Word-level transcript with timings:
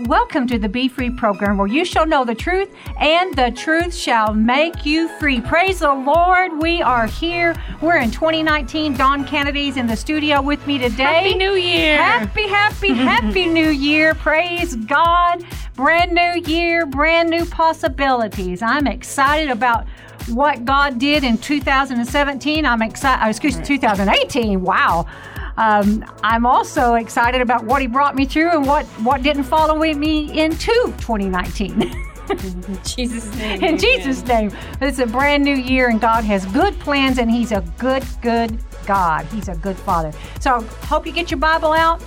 Welcome 0.00 0.48
to 0.48 0.58
the 0.58 0.68
Be 0.68 0.88
Free 0.88 1.08
program 1.08 1.56
where 1.56 1.68
you 1.68 1.84
shall 1.84 2.04
know 2.04 2.24
the 2.24 2.34
truth 2.34 2.74
and 2.98 3.32
the 3.36 3.52
truth 3.52 3.94
shall 3.94 4.34
make 4.34 4.84
you 4.84 5.08
free. 5.20 5.40
Praise 5.40 5.78
the 5.78 5.94
Lord. 5.94 6.60
We 6.60 6.82
are 6.82 7.06
here. 7.06 7.54
We're 7.80 7.98
in 7.98 8.10
2019. 8.10 8.96
Dawn 8.96 9.24
Kennedy's 9.24 9.76
in 9.76 9.86
the 9.86 9.94
studio 9.94 10.42
with 10.42 10.66
me 10.66 10.78
today. 10.78 11.04
Happy 11.04 11.34
New 11.36 11.52
Year. 11.52 12.02
Happy, 12.02 12.48
happy, 12.48 12.88
happy 12.92 13.46
New 13.46 13.68
Year. 13.68 14.16
Praise 14.16 14.74
God. 14.74 15.44
Brand 15.76 16.10
new 16.10 16.42
year, 16.44 16.86
brand 16.86 17.30
new 17.30 17.44
possibilities. 17.44 18.62
I'm 18.62 18.88
excited 18.88 19.48
about 19.48 19.86
what 20.28 20.64
God 20.64 20.98
did 20.98 21.22
in 21.22 21.38
2017. 21.38 22.66
I'm 22.66 22.82
excited, 22.82 23.24
uh, 23.24 23.28
excuse 23.28 23.56
me, 23.56 23.64
2018. 23.64 24.60
Wow. 24.60 25.06
Um, 25.56 26.04
I'm 26.22 26.46
also 26.46 26.94
excited 26.94 27.40
about 27.40 27.64
what 27.64 27.80
he 27.80 27.86
brought 27.86 28.16
me 28.16 28.24
through 28.24 28.50
and 28.50 28.66
what, 28.66 28.86
what 29.02 29.22
didn't 29.22 29.44
follow 29.44 29.76
me 29.76 30.38
into 30.38 30.72
2019. 30.98 32.04
In 32.30 32.78
Jesus' 32.84 33.34
name. 33.36 33.62
In 33.62 33.78
Jesus' 33.78 34.24
name. 34.24 34.50
It's 34.80 34.98
a 34.98 35.06
brand 35.06 35.44
new 35.44 35.54
year, 35.54 35.90
and 35.90 36.00
God 36.00 36.24
has 36.24 36.46
good 36.46 36.78
plans, 36.80 37.18
and 37.18 37.30
He's 37.30 37.52
a 37.52 37.62
good, 37.78 38.04
good 38.22 38.58
God. 38.86 39.26
He's 39.26 39.48
a 39.48 39.54
good 39.56 39.76
Father. 39.76 40.12
So, 40.40 40.62
hope 40.82 41.06
you 41.06 41.12
get 41.12 41.30
your 41.30 41.40
Bible 41.40 41.72
out. 41.72 42.02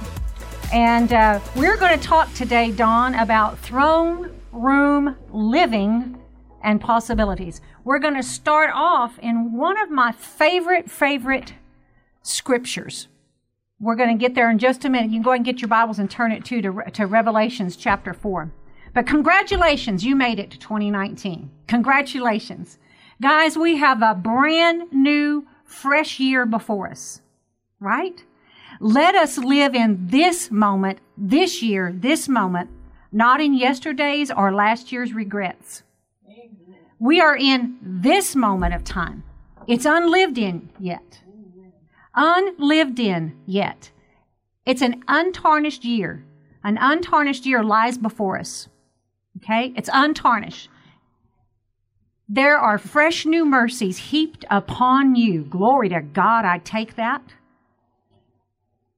And 0.73 1.14
uh, 1.14 1.40
we're 1.56 1.78
going 1.78 1.98
to 1.98 2.04
talk 2.04 2.34
today, 2.34 2.72
Dawn, 2.72 3.16
about 3.16 3.58
throne 3.59 4.32
room 4.52 5.16
living 5.32 6.20
and 6.64 6.82
possibilities. 6.82 7.62
We're 7.84 8.00
going 8.00 8.16
to 8.16 8.23
start 8.23 8.72
off 8.73 9.18
in 9.20 9.54
one 9.54 9.80
of 9.80 9.90
my 9.90 10.12
favorite, 10.12 10.90
favorite 10.90 11.54
scriptures. 12.22 13.08
We're 13.80 13.95
going 13.95 14.09
to 14.09 14.20
get 14.20 14.34
there 14.34 14.49
in 14.49 14.58
just 14.58 14.86
a 14.86 14.90
minute. 14.90 15.12
You 15.12 15.17
can 15.17 15.22
go 15.22 15.31
ahead 15.31 15.40
and 15.40 15.45
get 15.45 15.62
your 15.62 15.67
Bibles 15.67 15.99
and 15.99 16.09
turn 16.09 16.31
it 16.31 16.44
to, 16.45 16.62
to, 16.62 16.84
to 16.94 17.05
Revelations 17.05 17.76
chapter 17.76 18.12
4. 18.13 18.52
But 18.94 19.05
congratulations, 19.05 20.03
you 20.03 20.16
made 20.16 20.40
it 20.40 20.50
to 20.52 20.58
2019. 20.58 21.52
Congratulations. 21.67 22.80
Guys, 23.22 23.56
we 23.56 23.78
have 23.78 24.02
a 24.02 24.16
brand 24.16 24.92
new, 24.92 25.45
fresh 25.64 26.19
year 26.19 26.47
before 26.47 26.89
us, 26.89 27.22
right? 27.80 28.23
Let 28.80 29.14
us 29.14 29.38
live 29.38 29.75
in 29.75 30.08
this 30.08 30.50
moment, 30.50 30.97
this 31.16 31.62
year, 31.62 31.94
this 31.95 32.28
moment, 32.28 32.72
not 33.12 33.41
in 33.41 33.53
yesterday's 33.53 34.31
or 34.31 34.53
last 34.53 34.91
year's 34.91 35.14
regrets. 35.14 35.84
We 37.00 37.22
are 37.22 37.38
in 37.38 37.78
this 37.81 38.36
moment 38.36 38.73
of 38.73 38.84
time. 38.84 39.23
It's 39.67 39.86
unlived 39.86 40.39
in 40.39 40.69
yet 40.80 41.22
unlived 42.18 43.00
in 43.00 43.38
yet. 43.46 43.92
It's 44.66 44.82
an 44.82 45.04
untarnished 45.08 45.86
year. 45.86 46.26
An 46.64 46.78
untarnished 46.82 47.46
year 47.46 47.64
lies 47.64 47.98
before 47.98 48.38
us. 48.38 48.68
Okay? 49.38 49.72
It's 49.78 49.90
untarnished. 49.94 50.70
There 52.28 52.58
are 52.58 52.78
fresh 52.78 53.26
new 53.26 53.46
mercies 53.46 53.98
heaped 53.98 54.44
upon 54.50 55.16
you. 55.16 55.44
Glory 55.44 55.88
to 55.90 56.02
God, 56.02 56.44
I 56.44 56.58
take 56.58 56.96
that. 56.96 57.22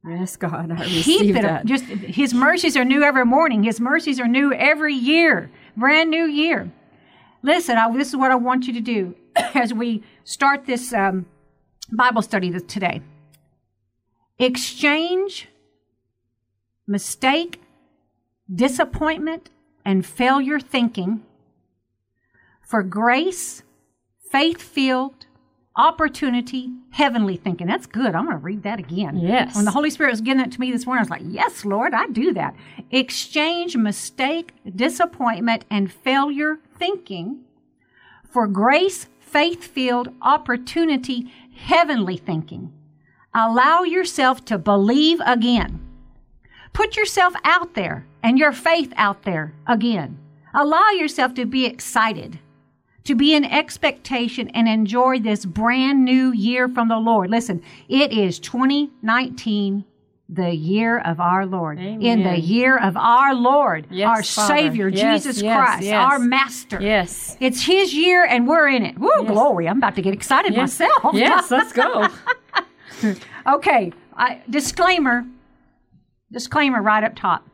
Yes, 0.07 0.37
God, 0.37 0.71
I 0.71 0.81
receive 0.83 1.35
it. 1.35 1.41
that. 1.43 1.65
Just 1.65 1.83
His 1.83 2.33
mercies 2.33 2.75
are 2.75 2.85
new 2.85 3.03
every 3.03 3.25
morning. 3.25 3.63
His 3.63 3.79
mercies 3.79 4.19
are 4.19 4.27
new 4.27 4.51
every 4.53 4.95
year. 4.95 5.51
Brand 5.77 6.09
new 6.09 6.25
year. 6.25 6.71
Listen, 7.43 7.77
I, 7.77 7.91
this 7.95 8.07
is 8.07 8.15
what 8.15 8.31
I 8.31 8.35
want 8.35 8.65
you 8.65 8.73
to 8.73 8.81
do 8.81 9.15
as 9.35 9.73
we 9.73 10.03
start 10.23 10.65
this 10.65 10.93
um, 10.93 11.25
Bible 11.91 12.21
study 12.21 12.51
today. 12.59 13.01
Exchange 14.37 15.47
mistake, 16.87 17.61
disappointment, 18.53 19.49
and 19.85 20.05
failure 20.05 20.59
thinking 20.59 21.23
for 22.61 22.83
grace, 22.83 23.63
faith 24.31 24.61
filled, 24.61 25.25
opportunity, 25.75 26.69
heavenly 26.91 27.37
thinking. 27.37 27.67
That's 27.67 27.85
good. 27.85 28.13
I'm 28.13 28.25
going 28.25 28.37
to 28.37 28.43
read 28.43 28.63
that 28.63 28.79
again. 28.79 29.17
Yes. 29.17 29.55
When 29.55 29.65
the 29.65 29.71
Holy 29.71 29.89
Spirit 29.89 30.11
was 30.11 30.21
giving 30.21 30.43
it 30.43 30.51
to 30.51 30.59
me 30.59 30.71
this 30.71 30.85
morning, 30.85 30.99
I 30.99 31.03
was 31.03 31.09
like, 31.09 31.21
yes, 31.25 31.65
Lord, 31.65 31.93
I 31.93 32.07
do 32.07 32.33
that. 32.33 32.55
Exchange 32.91 33.75
mistake, 33.77 34.53
disappointment, 34.75 35.65
and 35.69 35.91
failure 35.91 36.59
thinking 36.77 37.39
for 38.29 38.45
grace, 38.47 39.07
faith 39.19 39.63
filled, 39.63 40.09
opportunity, 40.21 41.31
heavenly 41.63 42.17
thinking. 42.17 42.73
Allow 43.33 43.83
yourself 43.83 44.43
to 44.45 44.57
believe 44.57 45.19
again. 45.25 45.79
Put 46.73 46.95
yourself 46.95 47.33
out 47.43 47.73
there 47.73 48.05
and 48.23 48.37
your 48.37 48.51
faith 48.51 48.91
out 48.95 49.23
there 49.23 49.53
again. 49.67 50.17
Allow 50.53 50.89
yourself 50.89 51.33
to 51.35 51.45
be 51.45 51.65
excited, 51.65 52.39
to 53.03 53.15
be 53.15 53.33
in 53.33 53.45
expectation 53.45 54.49
and 54.49 54.67
enjoy 54.67 55.19
this 55.19 55.45
brand 55.45 56.03
new 56.03 56.31
year 56.31 56.67
from 56.67 56.87
the 56.87 56.97
Lord. 56.97 57.29
Listen, 57.29 57.61
it 57.87 58.11
is 58.11 58.39
2019, 58.39 59.85
the 60.31 60.53
year 60.53 60.99
of 60.99 61.19
our 61.19 61.45
Lord. 61.45 61.79
In 61.79 62.23
the 62.23 62.37
year 62.39 62.77
of 62.77 62.95
our 62.95 63.33
Lord, 63.33 63.87
Yes, 63.89 64.07
our 64.07 64.23
Father. 64.23 64.55
Savior, 64.55 64.87
Yes, 64.89 65.23
Jesus 65.23 65.41
yes, 65.41 65.55
Christ, 65.55 65.91
our 65.91 66.19
Master. 66.19 66.79
Yes. 66.79 67.35
It's 67.39 67.63
His 67.65 67.93
year 67.95 68.25
and 68.25 68.47
we're 68.47 68.67
in 68.67 68.85
it. 68.85 68.97
Woo, 68.99 69.25
glory. 69.25 69.67
I'm 69.67 69.77
about 69.77 69.95
to 69.95 70.01
get 70.03 70.13
excited 70.13 70.55
myself. 70.55 71.13
Yes, 71.13 71.49
let's 71.57 71.73
go. 71.73 72.07
Okay, 73.47 73.93
I, 74.15 74.41
disclaimer. 74.49 75.25
Disclaimer 76.31 76.81
right 76.81 77.03
up 77.03 77.15
top. 77.15 77.47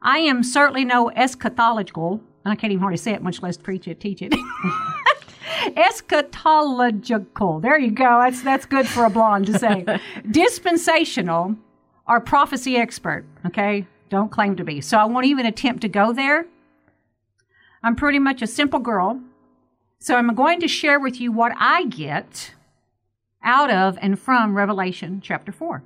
I 0.00 0.18
am 0.18 0.44
certainly 0.44 0.84
no 0.84 1.10
eschatological. 1.16 2.20
and 2.44 2.52
I 2.52 2.54
can't 2.54 2.72
even 2.72 2.80
hardly 2.80 2.96
say 2.96 3.12
it, 3.12 3.20
much 3.20 3.42
less 3.42 3.56
preach 3.58 3.88
it, 3.88 4.00
teach 4.00 4.22
it. 4.22 4.32
Eschatological. 5.76 7.60
There 7.60 7.76
you 7.78 7.90
go. 7.90 8.20
That's 8.22 8.40
that's 8.42 8.66
good 8.66 8.86
for 8.86 9.04
a 9.04 9.10
blonde 9.10 9.46
to 9.46 9.58
say. 9.58 9.84
Dispensational 10.30 11.56
or 12.08 12.20
prophecy 12.20 12.76
expert. 12.76 13.24
Okay, 13.46 13.86
don't 14.08 14.32
claim 14.32 14.56
to 14.56 14.64
be. 14.64 14.80
So 14.80 14.98
I 14.98 15.04
won't 15.04 15.26
even 15.26 15.46
attempt 15.46 15.82
to 15.82 15.88
go 15.88 16.12
there. 16.12 16.46
I'm 17.82 17.94
pretty 17.94 18.18
much 18.18 18.42
a 18.42 18.46
simple 18.46 18.80
girl. 18.80 19.20
So 20.00 20.16
I'm 20.16 20.34
going 20.34 20.60
to 20.60 20.68
share 20.68 20.98
with 20.98 21.20
you 21.20 21.30
what 21.32 21.52
I 21.56 21.84
get 21.84 22.54
out 23.42 23.70
of 23.70 23.98
and 24.00 24.18
from 24.18 24.56
Revelation 24.56 25.20
chapter 25.20 25.52
4. 25.52 25.82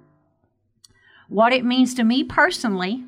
What 1.28 1.52
it 1.52 1.64
means 1.64 1.94
to 1.94 2.04
me 2.04 2.24
personally, 2.24 3.04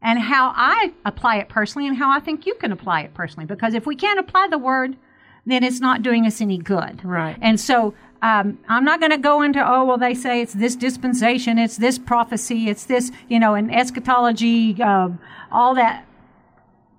and 0.00 0.18
how 0.18 0.52
I 0.54 0.92
apply 1.04 1.36
it 1.36 1.48
personally, 1.48 1.88
and 1.88 1.96
how 1.96 2.10
I 2.10 2.20
think 2.20 2.46
you 2.46 2.54
can 2.54 2.72
apply 2.72 3.02
it 3.02 3.14
personally. 3.14 3.46
Because 3.46 3.74
if 3.74 3.86
we 3.86 3.96
can't 3.96 4.20
apply 4.20 4.48
the 4.48 4.58
word, 4.58 4.96
then 5.44 5.64
it's 5.64 5.80
not 5.80 6.02
doing 6.02 6.24
us 6.24 6.40
any 6.40 6.58
good. 6.58 7.04
Right. 7.04 7.36
And 7.40 7.58
so 7.58 7.94
um, 8.22 8.58
I'm 8.68 8.84
not 8.84 9.00
going 9.00 9.10
to 9.10 9.18
go 9.18 9.42
into, 9.42 9.60
oh, 9.68 9.84
well, 9.84 9.98
they 9.98 10.14
say 10.14 10.40
it's 10.40 10.52
this 10.52 10.76
dispensation, 10.76 11.58
it's 11.58 11.76
this 11.76 11.98
prophecy, 11.98 12.68
it's 12.68 12.84
this, 12.84 13.10
you 13.28 13.40
know, 13.40 13.54
and 13.54 13.74
eschatology, 13.74 14.80
um, 14.80 15.18
all 15.50 15.74
that. 15.74 16.06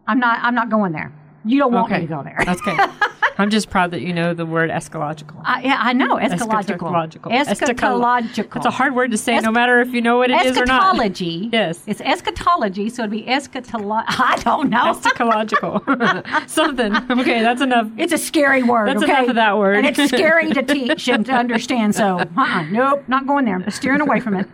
I'm 0.05 0.19
not. 0.19 0.39
I'm 0.43 0.53
not 0.53 0.69
going 0.69 0.91
there. 0.91 1.13
You 1.45 1.59
don't 1.59 1.71
want 1.71 1.89
me 1.89 2.01
to 2.01 2.05
go 2.05 2.23
there. 2.23 2.37
That's 2.45 2.61
okay. 2.61 2.77
I'm 3.37 3.49
just 3.49 3.69
proud 3.69 3.91
that 3.91 4.01
you 4.01 4.13
know 4.13 4.33
the 4.33 4.45
word 4.45 4.69
eschatological. 4.69 5.41
I, 5.43 5.63
yeah, 5.63 5.79
I 5.81 5.93
know 5.93 6.15
eschatological. 6.17 6.91
Eschatological. 6.91 7.31
Eschatological. 7.31 8.55
It's 8.57 8.65
a 8.65 8.71
hard 8.71 8.95
word 8.95 9.11
to 9.11 9.17
say, 9.17 9.35
Es- 9.35 9.43
no 9.43 9.51
matter 9.51 9.79
if 9.81 9.89
you 9.93 10.01
know 10.01 10.17
what 10.17 10.29
it 10.29 10.45
is 10.45 10.57
or 10.57 10.65
not. 10.65 10.95
Eschatology. 10.95 11.49
Yes. 11.51 11.81
It's 11.87 12.01
eschatology, 12.01 12.89
so 12.89 13.03
it'd 13.03 13.11
be 13.11 13.27
eschatology. 13.27 14.05
I 14.09 14.37
don't 14.43 14.69
know. 14.69 14.93
Eschatological. 14.93 16.47
Something. 16.49 16.95
Okay, 16.95 17.41
that's 17.41 17.61
enough. 17.61 17.89
It's 17.97 18.13
a 18.13 18.17
scary 18.17 18.63
word. 18.63 18.87
That's 18.89 19.03
okay? 19.03 19.11
enough 19.13 19.29
of 19.29 19.35
that 19.35 19.57
word. 19.57 19.77
and 19.77 19.85
it's 19.87 20.09
scary 20.09 20.51
to 20.51 20.63
teach 20.73 21.07
and 21.07 21.25
to 21.25 21.33
understand. 21.33 21.95
So, 21.95 22.19
uh-uh, 22.19 22.63
nope, 22.71 23.03
not 23.07 23.27
going 23.27 23.45
there. 23.45 23.55
I'm 23.55 23.69
steering 23.71 24.01
away 24.01 24.19
from 24.19 24.35
it. 24.35 24.47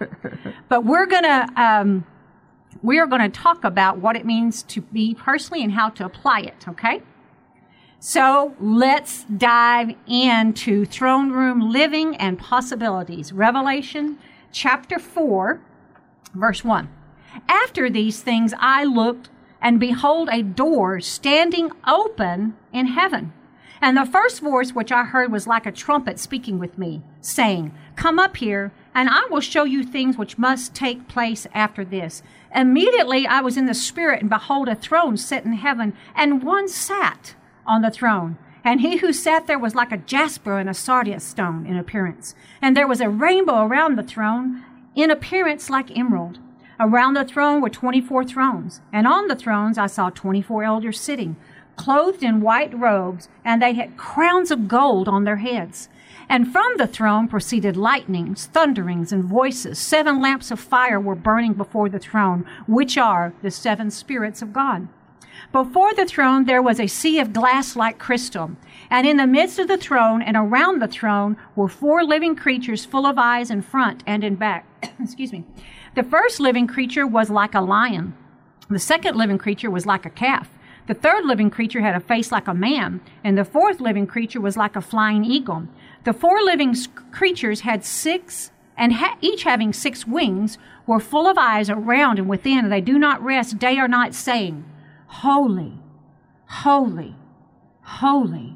But 0.69 0.85
we're 0.85 1.05
gonna 1.05 1.47
um, 1.55 2.05
we 2.81 2.99
are 2.99 3.07
going 3.07 3.21
to 3.21 3.29
talk 3.29 3.63
about 3.63 3.97
what 3.97 4.15
it 4.15 4.25
means 4.25 4.63
to 4.63 4.81
be 4.81 5.13
personally 5.15 5.63
and 5.63 5.73
how 5.73 5.89
to 5.89 6.05
apply 6.05 6.41
it. 6.41 6.65
Okay. 6.67 7.01
So 8.01 8.55
let's 8.61 9.25
dive 9.25 9.93
into 10.07 10.85
throne 10.85 11.31
room 11.31 11.69
living 11.69 12.15
and 12.15 12.39
possibilities. 12.39 13.33
Revelation 13.33 14.17
chapter 14.53 14.97
4, 14.97 15.59
verse 16.33 16.63
1. 16.63 16.87
After 17.49 17.89
these 17.89 18.21
things 18.21 18.53
I 18.57 18.85
looked, 18.85 19.29
and 19.61 19.81
behold, 19.81 20.29
a 20.31 20.41
door 20.41 21.01
standing 21.01 21.71
open 21.85 22.55
in 22.71 22.87
heaven. 22.87 23.33
And 23.81 23.97
the 23.97 24.05
first 24.05 24.39
voice 24.39 24.71
which 24.71 24.93
I 24.93 25.03
heard 25.03 25.29
was 25.29 25.45
like 25.45 25.65
a 25.65 25.71
trumpet 25.71 26.19
speaking 26.19 26.57
with 26.57 26.77
me, 26.77 27.01
saying, 27.19 27.73
Come 27.97 28.17
up 28.17 28.37
here, 28.37 28.71
and 28.95 29.09
I 29.09 29.25
will 29.29 29.41
show 29.41 29.65
you 29.65 29.83
things 29.83 30.17
which 30.17 30.37
must 30.37 30.73
take 30.73 31.09
place 31.09 31.47
after 31.53 31.83
this. 31.83 32.23
Immediately 32.55 33.27
I 33.27 33.41
was 33.41 33.57
in 33.57 33.65
the 33.65 33.73
Spirit, 33.73 34.21
and 34.21 34.29
behold, 34.29 34.69
a 34.69 34.75
throne 34.75 35.17
set 35.17 35.43
in 35.43 35.53
heaven, 35.53 35.93
and 36.15 36.43
one 36.43 36.69
sat 36.69 37.35
on 37.69 37.81
the 37.81 37.91
throne. 37.91 38.37
And 38.63 38.81
he 38.81 38.97
who 38.97 39.13
sat 39.13 39.47
there 39.47 39.59
was 39.59 39.75
like 39.75 39.93
a 39.93 39.97
jasper 39.97 40.59
and 40.59 40.69
a 40.69 40.73
sardius 40.73 41.23
stone 41.23 41.65
in 41.65 41.77
appearance. 41.77 42.35
And 42.61 42.75
there 42.75 42.87
was 42.87 42.99
a 42.99 43.09
rainbow 43.09 43.63
around 43.63 43.95
the 43.95 44.03
throne, 44.03 44.65
in 44.95 45.09
appearance 45.09 45.69
like 45.69 45.97
emerald. 45.97 46.39
Around 46.79 47.13
the 47.13 47.23
throne 47.23 47.61
were 47.61 47.69
24 47.69 48.25
thrones, 48.25 48.81
and 48.91 49.07
on 49.07 49.27
the 49.27 49.35
thrones 49.35 49.77
I 49.77 49.87
saw 49.87 50.09
24 50.09 50.63
elders 50.63 50.99
sitting, 50.99 51.37
clothed 51.77 52.23
in 52.23 52.41
white 52.41 52.77
robes, 52.77 53.29
and 53.45 53.61
they 53.61 53.73
had 53.73 53.97
crowns 53.97 54.51
of 54.51 54.67
gold 54.67 55.07
on 55.07 55.23
their 55.23 55.37
heads. 55.37 55.87
And 56.27 56.51
from 56.51 56.77
the 56.77 56.87
throne 56.87 57.27
proceeded 57.27 57.77
lightnings, 57.77 58.47
thunderings, 58.47 59.11
and 59.11 59.23
voices. 59.23 59.79
Seven 59.79 60.21
lamps 60.21 60.51
of 60.51 60.59
fire 60.59 60.99
were 60.99 61.15
burning 61.15 61.53
before 61.53 61.89
the 61.89 61.99
throne, 61.99 62.45
which 62.67 62.97
are 62.97 63.33
the 63.41 63.51
seven 63.51 63.89
spirits 63.89 64.41
of 64.41 64.53
God. 64.53 64.87
Before 65.51 65.93
the 65.93 66.05
throne 66.05 66.45
there 66.45 66.61
was 66.61 66.79
a 66.79 66.87
sea 66.87 67.19
of 67.19 67.33
glass 67.33 67.75
like 67.75 67.97
crystal, 67.97 68.51
and 68.89 69.07
in 69.07 69.17
the 69.17 69.27
midst 69.27 69.59
of 69.59 69.67
the 69.67 69.77
throne 69.77 70.21
and 70.21 70.37
around 70.37 70.81
the 70.81 70.87
throne 70.87 71.37
were 71.55 71.67
four 71.67 72.03
living 72.03 72.35
creatures 72.35 72.85
full 72.85 73.05
of 73.05 73.17
eyes 73.17 73.49
in 73.49 73.61
front 73.61 74.03
and 74.05 74.23
in 74.23 74.35
back. 74.35 74.65
Excuse 74.99 75.31
me. 75.31 75.45
The 75.95 76.03
first 76.03 76.39
living 76.39 76.67
creature 76.67 77.07
was 77.07 77.29
like 77.29 77.55
a 77.55 77.61
lion. 77.61 78.15
The 78.69 78.79
second 78.79 79.15
living 79.15 79.39
creature 79.39 79.71
was 79.71 79.85
like 79.85 80.05
a 80.05 80.11
calf. 80.11 80.49
The 80.87 80.93
third 80.93 81.25
living 81.25 81.49
creature 81.49 81.81
had 81.81 81.95
a 81.95 81.99
face 81.99 82.31
like 82.31 82.47
a 82.47 82.53
man, 82.53 83.01
and 83.23 83.37
the 83.37 83.45
fourth 83.45 83.79
living 83.79 84.07
creature 84.07 84.41
was 84.41 84.57
like 84.57 84.75
a 84.75 84.81
flying 84.81 85.23
eagle. 85.23 85.67
The 86.03 86.13
four 86.13 86.41
living 86.41 86.75
creatures 87.11 87.61
had 87.61 87.85
six, 87.85 88.51
and 88.75 88.93
ha- 88.93 89.17
each 89.21 89.43
having 89.43 89.73
six 89.73 90.07
wings, 90.07 90.57
were 90.87 90.99
full 90.99 91.27
of 91.27 91.37
eyes 91.37 91.69
around 91.69 92.17
and 92.17 92.27
within, 92.27 92.59
and 92.59 92.71
they 92.71 92.81
do 92.81 92.97
not 92.97 93.23
rest 93.23 93.59
day 93.59 93.77
or 93.77 93.87
night, 93.87 94.15
saying, 94.15 94.65
Holy, 95.09 95.73
holy, 96.45 97.15
holy, 97.81 98.55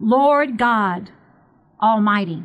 Lord 0.00 0.56
God 0.56 1.10
Almighty, 1.82 2.44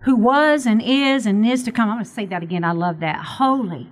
who 0.00 0.16
was 0.16 0.64
and 0.64 0.80
is 0.82 1.26
and 1.26 1.46
is 1.46 1.62
to 1.64 1.70
come. 1.70 1.90
I'm 1.90 1.96
going 1.96 2.04
to 2.04 2.10
say 2.10 2.24
that 2.26 2.42
again. 2.42 2.64
I 2.64 2.72
love 2.72 3.00
that. 3.00 3.22
Holy, 3.22 3.88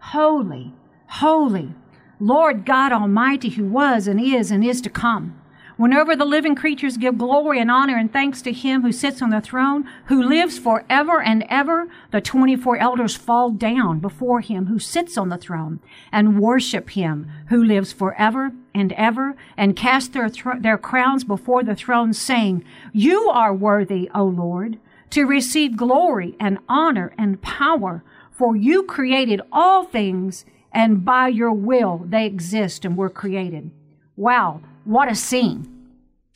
holy, 0.00 0.72
holy, 1.08 1.74
Lord 2.20 2.64
God 2.64 2.92
Almighty, 2.92 3.50
who 3.50 3.64
was 3.64 4.06
and 4.06 4.20
is 4.20 4.52
and 4.52 4.64
is 4.64 4.80
to 4.82 4.90
come. 4.90 5.40
Whenever 5.76 6.16
the 6.16 6.24
living 6.24 6.54
creatures 6.54 6.96
give 6.96 7.18
glory 7.18 7.60
and 7.60 7.70
honor 7.70 7.98
and 7.98 8.10
thanks 8.10 8.40
to 8.40 8.50
him 8.50 8.80
who 8.80 8.90
sits 8.90 9.20
on 9.20 9.28
the 9.28 9.42
throne, 9.42 9.84
who 10.06 10.22
lives 10.22 10.58
forever 10.58 11.20
and 11.20 11.44
ever, 11.50 11.86
the 12.12 12.20
24 12.20 12.78
elders 12.78 13.14
fall 13.14 13.50
down 13.50 13.98
before 13.98 14.40
him 14.40 14.66
who 14.66 14.78
sits 14.78 15.18
on 15.18 15.28
the 15.28 15.36
throne 15.36 15.78
and 16.10 16.40
worship 16.40 16.90
him 16.90 17.30
who 17.50 17.62
lives 17.62 17.92
forever 17.92 18.52
and 18.74 18.92
ever 18.92 19.36
and 19.54 19.76
cast 19.76 20.14
their, 20.14 20.30
their 20.58 20.78
crowns 20.78 21.24
before 21.24 21.62
the 21.62 21.76
throne 21.76 22.14
saying, 22.14 22.64
You 22.94 23.28
are 23.28 23.54
worthy, 23.54 24.08
O 24.14 24.24
Lord, 24.24 24.78
to 25.10 25.26
receive 25.26 25.76
glory 25.76 26.36
and 26.40 26.58
honor 26.70 27.12
and 27.18 27.42
power, 27.42 28.02
for 28.30 28.56
you 28.56 28.82
created 28.82 29.42
all 29.52 29.84
things 29.84 30.46
and 30.72 31.04
by 31.04 31.28
your 31.28 31.52
will 31.52 32.02
they 32.06 32.24
exist 32.24 32.86
and 32.86 32.96
were 32.96 33.10
created. 33.10 33.70
Wow 34.16 34.62
what 34.86 35.10
a 35.10 35.14
scene. 35.14 35.88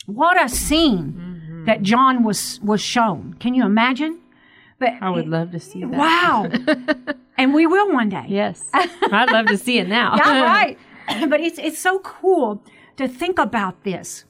What 0.07 0.43
a 0.43 0.49
scene 0.49 1.13
mm-hmm. 1.13 1.65
that 1.67 1.83
John 1.83 2.25
was 2.25 2.61
was 2.63 2.81
shown. 2.81 3.37
Can 3.39 3.55
you 3.55 3.65
imagine? 3.65 4.19
But 4.79 4.95
I 5.01 5.11
would 5.11 5.29
love 5.29 5.53
to 5.53 5.61
see 5.61 5.81
that. 5.81 5.91
Wow. 5.91 6.51
and 7.39 7.55
we 7.55 7.67
will 7.67 7.93
one 7.93 8.09
day. 8.09 8.25
Yes. 8.29 8.69
I'd 8.73 9.31
love 9.31 9.47
to 9.47 9.59
see 9.59 9.79
it 9.79 9.89
now. 9.89 10.17
yeah, 10.17 10.43
right. 10.43 10.79
But 11.29 11.41
it's 11.41 11.59
it's 11.59 11.79
so 11.79 12.01
cool 12.01 12.63
to 12.97 13.07
think 13.07 13.39
about 13.39 13.85
this. 13.85 14.25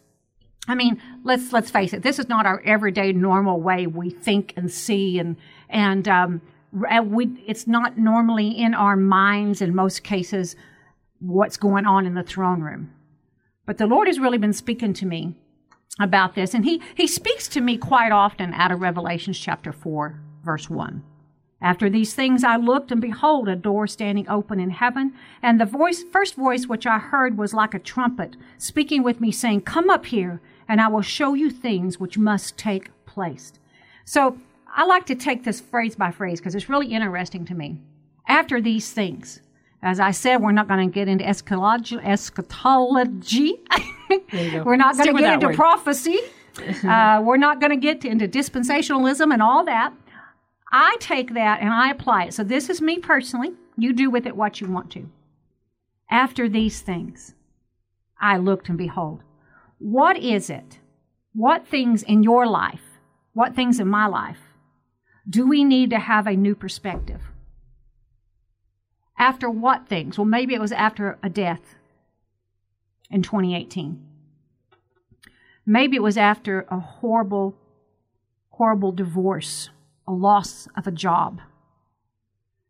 I 0.69 0.75
mean, 0.75 1.01
let's 1.25 1.53
let's 1.53 1.71
face 1.71 1.93
it. 1.93 2.03
This 2.03 2.19
is 2.19 2.29
not 2.29 2.47
our 2.47 2.61
everyday 2.63 3.13
normal 3.13 3.61
way 3.61 3.87
we 3.87 4.11
think 4.11 4.53
and 4.57 4.71
see 4.71 5.19
and 5.19 5.37
and 5.69 6.07
um, 6.09 6.43
we 6.73 7.43
it's 7.47 7.67
not 7.67 7.97
normally 7.97 8.49
in 8.51 8.75
our 8.75 8.97
minds 8.97 9.63
in 9.63 9.75
most 9.75 10.03
cases 10.03 10.57
what's 11.21 11.57
going 11.57 11.87
on 11.87 12.07
in 12.07 12.15
the 12.15 12.23
throne 12.23 12.61
room. 12.61 12.93
But 13.67 13.79
the 13.79 13.87
Lord 13.87 14.07
has 14.09 14.19
really 14.19 14.39
been 14.39 14.53
speaking 14.53 14.93
to 14.95 15.07
me 15.07 15.35
about 15.99 16.35
this. 16.35 16.55
And 16.55 16.65
he, 16.65 16.81
he 16.95 17.07
speaks 17.07 17.49
to 17.49 17.61
me 17.61 17.77
quite 17.77 18.13
often 18.13 18.55
out 18.55 18.73
of 18.73 18.81
Revelations 18.81 19.39
chapter 19.39 19.73
4, 19.73 20.21
verse 20.45 20.71
1. 20.71 21.03
After 21.63 21.91
these 21.91 22.15
things 22.15 22.43
I 22.43 22.57
looked, 22.57 22.91
and 22.91 23.03
behold, 23.03 23.49
a 23.49 23.55
door 23.55 23.87
standing 23.87 24.27
open 24.29 24.61
in 24.61 24.71
heaven. 24.71 25.13
And 25.43 25.61
the 25.61 25.67
voice, 25.67 26.03
first 26.11 26.35
voice 26.35 26.67
which 26.67 26.87
I 26.87 26.99
heard 26.99 27.37
was 27.37 27.53
like 27.53 27.75
a 27.75 27.79
trumpet, 27.79 28.37
speaking 28.57 29.03
with 29.03 29.21
me, 29.21 29.31
saying, 29.31 29.63
Come 29.63 29.91
up 29.91 30.07
here, 30.07 30.41
and 30.69 30.81
I 30.81 30.89
will 30.89 31.03
show 31.03 31.35
you 31.35 31.51
things 31.51 32.01
which 32.01 32.17
must 32.17 32.57
take 32.57 32.91
place. 33.05 33.53
So 34.07 34.39
I 34.75 34.87
like 34.87 35.05
to 35.07 35.15
take 35.15 35.45
this 35.45 35.61
phrase 35.61 35.97
by 35.97 36.11
phrase 36.11 36.41
because 36.41 36.55
it's 36.55 36.71
really 36.71 36.87
interesting 36.87 37.45
to 37.47 37.55
me. 37.55 37.83
After 38.27 38.61
these 38.61 38.93
things, 38.93 39.43
as 39.83 39.99
I 39.99 40.11
said, 40.11 40.43
we're 40.43 40.53
not 40.53 40.69
going 40.69 40.89
to 40.89 40.93
get 40.93 41.09
into 41.09 41.27
eschatology. 41.27 41.97
eschatology. 41.97 43.61
we're 44.33 44.77
not 44.77 44.97
going 44.97 45.15
to 45.15 45.21
get 45.21 45.35
into 45.35 45.47
word. 45.49 45.57
prophecy. 45.57 46.19
uh, 46.85 47.23
we're 47.25 47.39
not 47.39 47.61
going 47.61 47.71
to 47.71 47.77
get 47.77 48.05
into 48.05 48.29
dispensationalism 48.29 49.33
and 49.33 49.43
all 49.43 49.65
that. 49.65 49.93
I 50.73 50.97
take 51.01 51.35
that 51.35 51.61
and 51.61 51.73
I 51.73 51.91
apply 51.91 52.25
it. 52.25 52.35
So 52.35 52.45
this 52.45 52.69
is 52.69 52.83
me 52.83 52.99
personally. 52.99 53.53
You 53.77 53.93
do 53.93 54.11
with 54.11 54.27
it 54.27 54.37
what 54.37 54.61
you 54.61 54.71
want 54.71 54.91
to. 54.93 55.09
After 56.11 56.49
these 56.49 56.81
things, 56.81 57.35
I 58.21 58.37
looked 58.37 58.69
and 58.69 58.77
behold. 58.77 59.23
What 59.79 60.19
is 60.19 60.51
it? 60.51 60.79
What 61.33 61.67
things 61.67 62.03
in 62.03 62.23
your 62.23 62.47
life, 62.47 62.83
what 63.33 63.55
things 63.55 63.81
in 63.81 63.89
my 63.89 64.07
life, 64.07 64.41
do 65.29 65.47
we 65.47 65.65
need 65.65 65.91
to 65.91 65.99
have 65.99 66.27
a 66.27 66.37
new 66.37 66.55
perspective? 66.55 67.30
After 69.21 69.51
what 69.51 69.87
things? 69.87 70.17
Well, 70.17 70.25
maybe 70.25 70.55
it 70.55 70.61
was 70.63 70.73
after 70.73 71.19
a 71.23 71.29
death 71.29 71.77
in 73.11 73.23
2018. 73.23 74.03
Maybe 75.67 75.97
it 75.97 76.03
was 76.03 76.17
after 76.17 76.67
a 76.71 76.81
horrible, 76.81 77.55
horrible 78.49 78.93
divorce, 78.93 79.69
a 80.09 80.13
loss 80.13 80.69
of 80.75 80.87
a 80.87 80.91
job. 80.91 81.43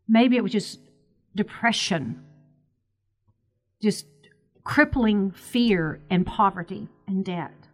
Maybe 0.09 0.35
it 0.35 0.43
was 0.43 0.51
just 0.51 0.81
depression, 1.33 2.21
just 3.81 4.05
crippling 4.65 5.31
fear 5.31 6.01
and 6.09 6.27
poverty 6.27 6.89
and 7.07 7.23
debt. 7.23 7.69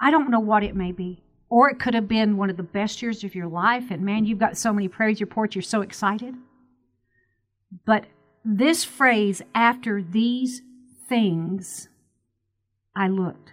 I 0.00 0.10
don't 0.10 0.30
know 0.30 0.40
what 0.40 0.64
it 0.64 0.74
may 0.74 0.92
be. 0.92 1.22
Or 1.50 1.68
it 1.68 1.78
could 1.78 1.92
have 1.92 2.08
been 2.08 2.38
one 2.38 2.48
of 2.48 2.56
the 2.56 2.62
best 2.62 3.02
years 3.02 3.22
of 3.22 3.34
your 3.34 3.48
life, 3.48 3.90
and 3.90 4.02
man, 4.02 4.24
you've 4.24 4.38
got 4.38 4.56
so 4.56 4.72
many 4.72 4.88
praise 4.88 5.20
reports, 5.20 5.54
you're 5.54 5.62
so 5.62 5.82
excited. 5.82 6.34
But 7.84 8.06
this 8.44 8.84
phrase, 8.84 9.42
after 9.54 10.02
these 10.02 10.62
things, 11.08 11.88
I 12.96 13.08
looked. 13.08 13.52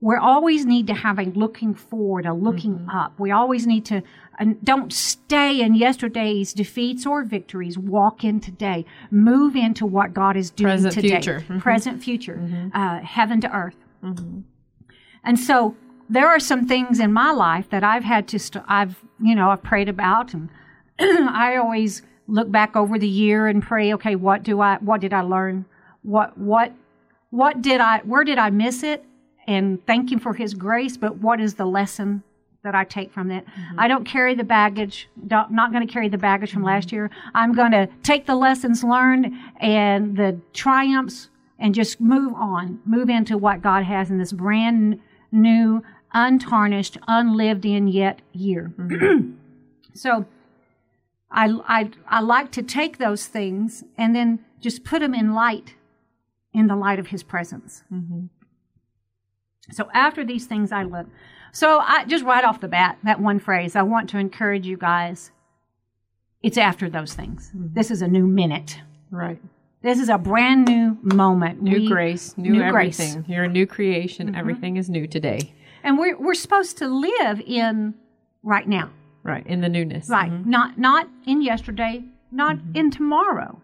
We 0.00 0.14
always 0.14 0.66
need 0.66 0.86
to 0.88 0.94
have 0.94 1.18
a 1.18 1.24
looking 1.24 1.74
forward, 1.74 2.26
a 2.26 2.34
looking 2.34 2.74
mm-hmm. 2.74 2.90
up. 2.90 3.18
We 3.18 3.30
always 3.30 3.66
need 3.66 3.86
to 3.86 4.02
uh, 4.38 4.44
don't 4.62 4.92
stay 4.92 5.60
in 5.62 5.74
yesterday's 5.74 6.52
defeats 6.52 7.06
or 7.06 7.24
victories. 7.24 7.78
Walk 7.78 8.22
in 8.22 8.38
today. 8.38 8.84
Move 9.10 9.56
into 9.56 9.86
what 9.86 10.12
God 10.12 10.36
is 10.36 10.50
doing 10.50 10.74
Present 10.74 10.94
today. 10.94 11.08
Future. 11.08 11.40
Mm-hmm. 11.40 11.58
Present 11.60 12.02
future. 12.02 12.36
Mm-hmm. 12.36 12.76
Uh, 12.78 13.00
heaven 13.00 13.40
to 13.40 13.50
earth. 13.50 13.76
Mm-hmm. 14.04 14.40
And 15.24 15.40
so 15.40 15.74
there 16.08 16.28
are 16.28 16.40
some 16.40 16.68
things 16.68 17.00
in 17.00 17.12
my 17.12 17.32
life 17.32 17.70
that 17.70 17.82
I've 17.82 18.04
had 18.04 18.28
to. 18.28 18.38
St- 18.38 18.64
I've 18.68 19.02
you 19.20 19.34
know 19.34 19.50
I've 19.50 19.62
prayed 19.62 19.88
about, 19.88 20.34
and 20.34 20.50
I 21.00 21.56
always 21.56 22.02
look 22.28 22.50
back 22.50 22.76
over 22.76 22.98
the 22.98 23.08
year 23.08 23.46
and 23.46 23.62
pray, 23.62 23.92
okay, 23.94 24.16
what 24.16 24.42
do 24.42 24.60
I, 24.60 24.76
what 24.78 25.00
did 25.00 25.12
I 25.12 25.22
learn? 25.22 25.64
What, 26.02 26.36
what, 26.38 26.72
what 27.30 27.62
did 27.62 27.80
I, 27.80 27.98
where 27.98 28.24
did 28.24 28.38
I 28.38 28.50
miss 28.50 28.82
it? 28.82 29.04
And 29.46 29.84
thank 29.86 30.10
Him 30.10 30.18
for 30.18 30.34
His 30.34 30.54
grace, 30.54 30.96
but 30.96 31.18
what 31.18 31.40
is 31.40 31.54
the 31.54 31.66
lesson 31.66 32.22
that 32.64 32.74
I 32.74 32.84
take 32.84 33.12
from 33.12 33.28
that? 33.28 33.46
Mm-hmm. 33.46 33.80
I 33.80 33.88
don't 33.88 34.04
carry 34.04 34.34
the 34.34 34.44
baggage, 34.44 35.08
don't, 35.26 35.52
not 35.52 35.72
going 35.72 35.86
to 35.86 35.92
carry 35.92 36.08
the 36.08 36.18
baggage 36.18 36.50
from 36.50 36.60
mm-hmm. 36.60 36.68
last 36.68 36.92
year. 36.92 37.10
I'm 37.34 37.52
going 37.52 37.72
to 37.72 37.88
take 38.02 38.26
the 38.26 38.34
lessons 38.34 38.82
learned 38.82 39.32
and 39.60 40.16
the 40.16 40.40
triumphs 40.52 41.30
and 41.58 41.74
just 41.74 42.00
move 42.00 42.34
on, 42.34 42.80
move 42.84 43.08
into 43.08 43.38
what 43.38 43.62
God 43.62 43.84
has 43.84 44.10
in 44.10 44.18
this 44.18 44.32
brand 44.32 45.00
new, 45.32 45.82
untarnished, 46.12 46.98
unlived 47.08 47.64
in 47.64 47.88
yet 47.88 48.20
year. 48.32 48.72
Mm-hmm. 48.78 49.32
so, 49.94 50.26
I, 51.30 51.58
I, 51.66 51.90
I 52.08 52.20
like 52.20 52.52
to 52.52 52.62
take 52.62 52.98
those 52.98 53.26
things 53.26 53.84
and 53.96 54.14
then 54.14 54.44
just 54.60 54.84
put 54.84 55.00
them 55.00 55.14
in 55.14 55.34
light, 55.34 55.74
in 56.52 56.66
the 56.66 56.76
light 56.76 56.98
of 56.98 57.08
His 57.08 57.22
presence. 57.22 57.82
Mm-hmm. 57.92 58.26
So 59.72 59.88
after 59.92 60.24
these 60.24 60.46
things, 60.46 60.72
I 60.72 60.84
look. 60.84 61.06
So 61.52 61.80
I 61.80 62.04
just 62.04 62.24
right 62.24 62.44
off 62.44 62.60
the 62.60 62.68
bat, 62.68 62.98
that 63.02 63.20
one 63.20 63.38
phrase, 63.38 63.74
I 63.76 63.82
want 63.82 64.08
to 64.10 64.18
encourage 64.18 64.66
you 64.66 64.76
guys. 64.76 65.30
It's 66.42 66.58
after 66.58 66.88
those 66.88 67.14
things. 67.14 67.50
Mm-hmm. 67.54 67.74
This 67.74 67.90
is 67.90 68.02
a 68.02 68.08
new 68.08 68.26
minute. 68.26 68.78
Right. 69.10 69.40
This 69.82 69.98
is 69.98 70.08
a 70.08 70.18
brand 70.18 70.66
new 70.66 70.98
moment. 71.02 71.62
New 71.62 71.80
we, 71.80 71.88
grace, 71.88 72.36
new, 72.36 72.52
new 72.52 72.62
everything. 72.62 73.14
Grace. 73.14 73.28
You're 73.28 73.44
a 73.44 73.48
new 73.48 73.66
creation. 73.66 74.28
Mm-hmm. 74.28 74.36
Everything 74.36 74.76
is 74.76 74.88
new 74.88 75.06
today. 75.06 75.52
And 75.82 75.98
we're, 75.98 76.18
we're 76.18 76.34
supposed 76.34 76.78
to 76.78 76.88
live 76.88 77.40
in 77.40 77.94
right 78.42 78.66
now. 78.66 78.90
Right. 79.26 79.46
In 79.46 79.60
the 79.60 79.68
newness. 79.68 80.08
Right. 80.08 80.30
Mhm. 80.30 80.46
Not 80.46 80.78
not 80.78 81.08
in 81.26 81.42
yesterday, 81.42 82.04
not 82.30 82.58
in 82.74 82.90
tomorrow. 82.90 83.60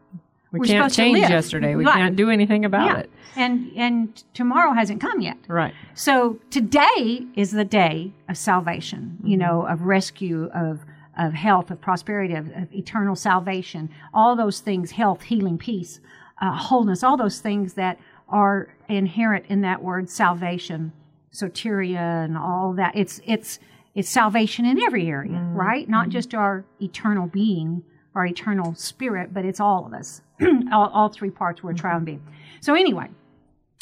We 0.50 0.58
We're 0.60 0.66
can't 0.66 0.92
change 0.92 1.18
yesterday. 1.18 1.74
We 1.76 1.84
Right. 1.86 1.94
can't 1.94 2.16
do 2.16 2.28
anything 2.28 2.64
about 2.66 2.86
yeah. 2.86 2.96
it. 2.98 3.10
And 3.36 3.70
and 3.76 4.22
tomorrow 4.34 4.72
hasn't 4.72 5.00
come 5.00 5.20
yet. 5.22 5.38
Right. 5.48 5.72
So 5.94 6.38
today 6.50 7.26
is 7.34 7.52
the 7.52 7.64
day 7.64 8.12
of 8.28 8.36
salvation, 8.36 9.18
you 9.24 9.36
know, 9.38 9.62
of 9.66 9.82
rescue, 9.82 10.50
of 10.52 10.80
of 11.16 11.32
health, 11.34 11.70
of 11.70 11.80
prosperity, 11.80 12.34
of, 12.34 12.48
of 12.56 12.72
eternal 12.72 13.14
salvation, 13.14 13.88
all 14.14 14.34
those 14.34 14.60
things, 14.60 14.92
health, 14.92 15.22
healing, 15.22 15.58
peace, 15.58 16.00
uh, 16.40 16.52
wholeness, 16.56 17.02
all 17.04 17.16
those 17.18 17.38
things 17.40 17.74
that 17.74 17.98
are 18.28 18.68
inherent 18.88 19.44
in 19.48 19.60
that 19.60 19.82
word 19.82 20.08
salvation, 20.10 20.90
soteria, 21.32 22.24
and 22.24 22.36
all 22.36 22.72
that. 22.74 22.92
It's 22.94 23.20
it's 23.26 23.58
it's 23.94 24.08
salvation 24.08 24.64
in 24.64 24.80
every 24.80 25.08
area, 25.08 25.32
mm-hmm. 25.32 25.54
right? 25.54 25.88
Not 25.88 26.04
mm-hmm. 26.04 26.12
just 26.12 26.34
our 26.34 26.64
eternal 26.80 27.26
being, 27.26 27.82
our 28.14 28.26
eternal 28.26 28.74
spirit, 28.74 29.32
but 29.34 29.44
it's 29.44 29.60
all 29.60 29.86
of 29.86 29.92
us. 29.92 30.22
all, 30.72 30.88
all 30.88 31.08
three 31.08 31.30
parts 31.30 31.62
we're 31.62 31.72
trying 31.72 32.00
to 32.00 32.06
be. 32.06 32.20
So 32.60 32.74
anyway, 32.74 33.10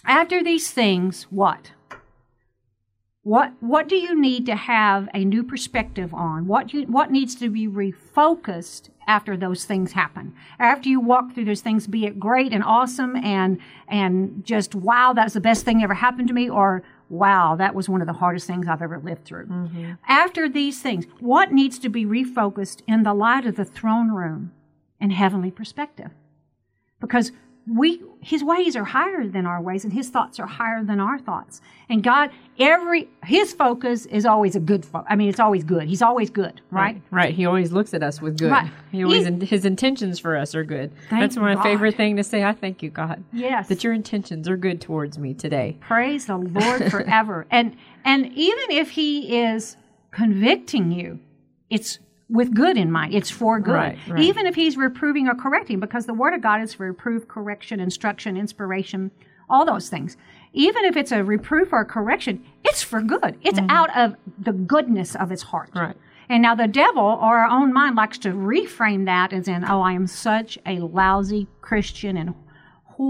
after 0.05 0.43
these 0.43 0.71
things, 0.71 1.25
what? 1.31 1.73
What 3.23 3.53
what 3.61 3.87
do 3.87 3.97
you 3.97 4.19
need 4.19 4.47
to 4.47 4.57
have 4.57 5.07
a 5.13 5.25
new 5.25 5.43
perspective 5.43 6.15
on? 6.15 6.47
What 6.47 6.73
you 6.73 6.85
what 6.85 7.11
needs 7.11 7.35
to 7.37 7.51
be 7.51 7.69
refocused 7.69 8.89
after 9.07 9.37
those 9.37 9.67
things 9.67 9.93
happen? 9.93 10.35
After 10.59 10.89
you 10.89 11.01
walk 11.01 11.35
through 11.35 11.45
those 11.45 11.61
things, 11.61 11.87
be 11.87 12.07
it 12.07 12.19
great 12.19 12.55
and 12.55 12.65
awesome 12.65 13.17
and 13.17 13.59
and 13.89 14.43
just 14.43 14.75
wow, 14.75 15.13
that's 15.13 15.35
the 15.35 15.41
best 15.41 15.67
thing 15.67 15.83
ever 15.83 15.93
happened 15.93 16.29
to 16.29 16.35
me, 16.35 16.49
or 16.49 16.83
wow, 17.11 17.57
that 17.57 17.75
was 17.75 17.89
one 17.89 18.01
of 18.01 18.07
the 18.07 18.15
hardest 18.15 18.47
things 18.47 18.67
I've 18.67 18.83
ever 18.83 18.99
lived 18.99 19.25
through. 19.25 19.47
Mm-hmm. 19.47 19.93
After 20.09 20.49
these 20.49 20.81
things, 20.81 21.07
what 21.19 21.53
needs 21.53 21.79
to 21.81 21.89
be 21.89 22.07
refocused 22.07 22.81
in 22.87 23.03
the 23.03 23.13
light 23.13 23.45
of 23.45 23.57
the 23.57 23.65
throne 23.65 24.11
room 24.11 24.53
and 24.99 25.13
heavenly 25.13 25.51
perspective? 25.51 26.11
because 27.01 27.33
we 27.67 28.03
his 28.23 28.43
ways 28.45 28.75
are 28.77 28.85
higher 28.85 29.27
than 29.27 29.47
our 29.47 29.61
ways 29.63 29.85
and 29.85 29.93
his 29.93 30.09
thoughts 30.09 30.39
are 30.41 30.47
higher 30.47 30.83
than 30.85 30.99
our 31.01 31.19
thoughts 31.19 31.61
and 31.89 32.03
god 32.03 32.31
every 32.59 33.09
his 33.25 33.53
focus 33.53 34.07
is 34.07 34.25
always 34.27 34.57
a 34.57 34.61
good 34.61 34.85
fo- 34.85 35.05
i 35.09 35.15
mean 35.15 35.29
it's 35.29 35.39
always 35.41 35.63
good 35.63 35.85
he's 35.89 36.03
always 36.03 36.31
good 36.31 36.61
right, 36.71 37.01
Right. 37.11 37.35
He 37.35 37.45
always 37.47 37.71
looks 37.73 37.93
at 37.95 38.03
us 38.03 38.21
with 38.21 38.39
good. 38.39 38.51
Right. 38.51 38.71
He 38.91 39.05
always 39.05 39.27
He- 39.27 39.47
his 39.47 39.65
intentions 39.65 40.19
for 40.19 40.37
us 40.37 40.55
are 40.55 40.65
good. 40.65 40.91
That's 41.11 41.37
my 41.37 41.55
God. 41.55 41.63
favorite 41.63 41.97
thing 41.97 42.17
to 42.17 42.25
say. 42.25 42.45
I 42.45 42.53
thank 42.53 42.83
you, 42.83 42.91
God. 42.91 43.23
yes 43.33 43.69
That 43.69 43.85
your 43.85 43.93
intentions 43.93 44.49
are 44.49 44.57
good 44.57 44.81
towards 44.81 45.19
me 45.19 45.35
today. 45.35 45.77
praise 45.81 46.27
the 46.27 46.37
lord 46.59 46.91
forever 46.91 47.47
and 47.51 47.77
and 48.05 48.27
even 48.27 48.71
if 48.71 48.91
he 48.91 49.39
is 49.39 49.77
convicting 50.11 50.91
you 50.93 51.19
it's 51.71 51.99
with 52.31 52.55
good 52.55 52.77
in 52.77 52.91
mind. 52.93 53.15
It's 53.15 53.31
for 53.31 53.61
good. 53.61 53.73
Right, 53.75 53.99
right. 54.09 54.21
even 54.21 54.47
if 54.47 54.55
he's 54.55 54.77
reproving 54.77 55.29
or 55.29 55.35
correcting 55.35 55.81
because 55.81 56.07
the 56.07 56.15
word 56.15 56.35
of 56.35 56.41
god 56.41 56.63
is 56.63 56.75
for 56.75 56.87
reproof 56.87 57.27
correction 57.29 57.81
instruction 57.81 58.37
inspiration 58.37 59.11
all 59.49 59.65
those 59.65 59.89
things. 59.89 60.17
Even 60.53 60.85
if 60.85 60.97
it's 60.97 61.11
a 61.11 61.25
reproof 61.25 61.73
or 61.73 61.81
a 61.81 61.85
correction 61.85 62.45
it's 62.65 62.83
for 62.83 63.03
good. 63.03 63.37
It's 63.43 63.59
mm-hmm. 63.59 63.71
out 63.71 63.97
of 63.97 64.15
the 64.39 64.53
goodness 64.53 65.17
of 65.17 65.31
his 65.31 65.43
heart. 65.43 65.71
Right. 65.75 65.97
and 66.29 66.43
now 66.43 66.55
the 66.55 66.69
devil 66.69 67.03
or 67.03 67.39
our 67.39 67.49
own 67.49 67.73
mind 67.73 67.97
likes 67.97 68.19
to 68.19 68.31
reframe 68.31 69.07
that 69.07 69.33
as 69.33 69.49
in, 69.49 69.65
oh, 69.65 69.81
I 69.81 69.93
am 69.93 70.07
such 70.07 70.59
a 70.67 70.79
lousy 70.79 71.49
Christian 71.61 72.17
and 72.17 72.35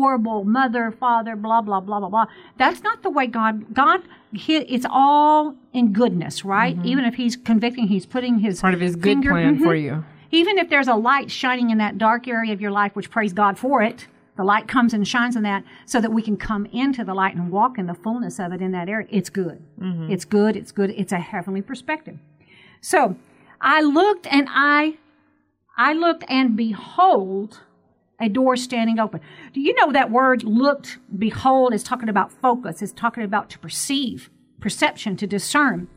horrible 0.00 0.44
mother, 0.44 0.92
father, 0.92 1.34
blah, 1.34 1.60
blah, 1.60 1.80
blah, 1.80 1.98
blah, 1.98 2.08
blah. 2.08 2.26
That's 2.58 2.80
not 2.84 3.02
the 3.02 3.10
way 3.10 3.26
God, 3.26 3.74
God, 3.74 4.02
he, 4.32 4.54
it's 4.58 4.86
all 4.88 5.56
in 5.72 5.92
goodness, 5.92 6.44
right? 6.44 6.78
Even 6.84 7.04
if 7.04 7.16
he's 7.16 7.34
convicting, 7.34 7.88
he's 7.88 8.06
putting 8.06 8.38
his 8.38 8.60
Part 8.60 8.72
of 8.74 8.78
his 8.80 8.94
good 8.94 9.02
finger- 9.02 9.30
plan 9.32 9.58
for 9.58 9.74
Mhm. 9.74 9.82
you. 9.82 10.04
Even 10.30 10.58
if 10.58 10.68
there's 10.70 10.86
a 10.86 10.94
light 10.94 11.28
shining 11.28 11.70
in 11.70 11.78
that 11.78 11.98
dark 11.98 12.28
area 12.28 12.52
of 12.52 12.60
your 12.60 12.70
life, 12.70 12.94
which 12.94 13.10
praise 13.10 13.32
God 13.32 13.58
for 13.58 13.82
it, 13.82 14.06
the 14.36 14.44
light 14.44 14.68
comes 14.68 14.94
and 14.94 15.06
shines 15.08 15.34
in 15.34 15.42
that 15.42 15.64
so 15.86 16.00
that 16.00 16.12
we 16.12 16.22
can 16.22 16.36
come 16.36 16.66
into 16.66 17.02
the 17.02 17.12
light 17.12 17.34
and 17.34 17.50
walk 17.50 17.76
in 17.76 17.86
the 17.86 17.94
fullness 17.94 18.38
of 18.38 18.52
it 18.52 18.62
in 18.62 18.70
that 18.70 18.88
area. 18.88 19.08
It's 19.10 19.28
good. 19.28 19.60
It's 20.08 20.24
good. 20.24 20.54
It's 20.54 20.70
good. 20.70 20.90
It's 20.90 21.10
a 21.12 21.18
heavenly 21.18 21.62
perspective. 21.62 22.16
So 22.80 23.16
I 23.60 23.82
looked 23.82 24.28
and 24.30 24.46
I, 24.50 24.98
I 25.76 25.94
looked 25.94 26.24
and 26.28 26.56
behold, 26.56 27.62
a 28.20 28.28
door 28.28 28.56
standing 28.56 28.98
open. 28.98 29.20
Do 29.52 29.60
you 29.60 29.74
know 29.74 29.92
that 29.92 30.10
word 30.10 30.42
looked, 30.44 30.98
behold 31.16 31.72
is 31.74 31.82
talking 31.82 32.08
about 32.08 32.30
focus. 32.32 32.82
It's 32.82 32.92
talking 32.92 33.24
about 33.24 33.48
to 33.50 33.58
perceive, 33.58 34.30
perception, 34.60 35.16
to 35.16 35.26
discern. 35.26 35.88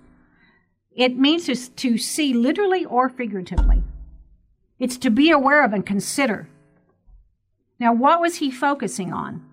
It 0.96 1.18
means 1.18 1.46
to, 1.48 1.56
to 1.56 1.98
see 1.98 2.34
literally 2.34 2.86
or 2.86 3.10
figuratively. 3.10 3.84
It's 4.80 4.98
to 5.00 5.10
be 5.10 5.32
aware 5.32 5.64
of 5.66 5.74
and 5.74 5.86
consider. 5.86 6.48
Now, 7.80 7.94
what 7.94 8.22
was 8.22 8.36
he 8.36 8.52
focusing 8.52 9.12
on? 9.12 9.44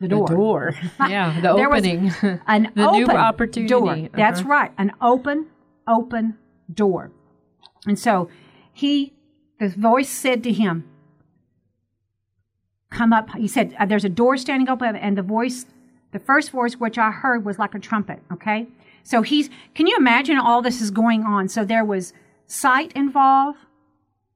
The 0.00 0.08
door. 0.08 0.28
The 0.28 0.34
door. 0.34 0.74
yeah. 1.08 1.40
The 1.40 1.50
opening. 1.50 2.10
An 2.46 2.72
The 2.74 2.90
new 2.92 3.04
open 3.04 3.16
opportunity. 3.16 3.68
door. 3.68 4.08
That's 4.14 4.40
Uh-huh. 4.40 4.48
right. 4.48 4.72
An 4.78 4.92
open, 5.02 5.46
open 5.86 6.38
door. 6.72 7.10
And 7.86 7.98
so 7.98 8.30
he, 8.72 9.12
the 9.58 9.68
voice 9.68 10.08
said 10.08 10.42
to 10.44 10.52
him, 10.52 10.84
Come 12.90 13.12
up. 13.12 13.30
He 13.36 13.48
said, 13.48 13.74
uh, 13.78 13.86
There's 13.86 14.04
a 14.04 14.08
door 14.08 14.36
standing 14.36 14.68
open, 14.68 14.96
and 14.96 15.16
the 15.16 15.22
voice, 15.22 15.66
the 16.12 16.18
first 16.18 16.50
voice 16.50 16.74
which 16.74 16.98
I 16.98 17.10
heard 17.10 17.44
was 17.44 17.58
like 17.58 17.74
a 17.74 17.78
trumpet. 17.78 18.20
Okay. 18.32 18.66
So 19.02 19.22
he's, 19.22 19.48
can 19.74 19.86
you 19.86 19.96
imagine 19.96 20.36
all 20.38 20.60
this 20.60 20.80
is 20.80 20.90
going 20.90 21.24
on? 21.24 21.48
So 21.48 21.64
there 21.64 21.84
was 21.84 22.12
sight 22.46 22.92
involved, 22.92 23.58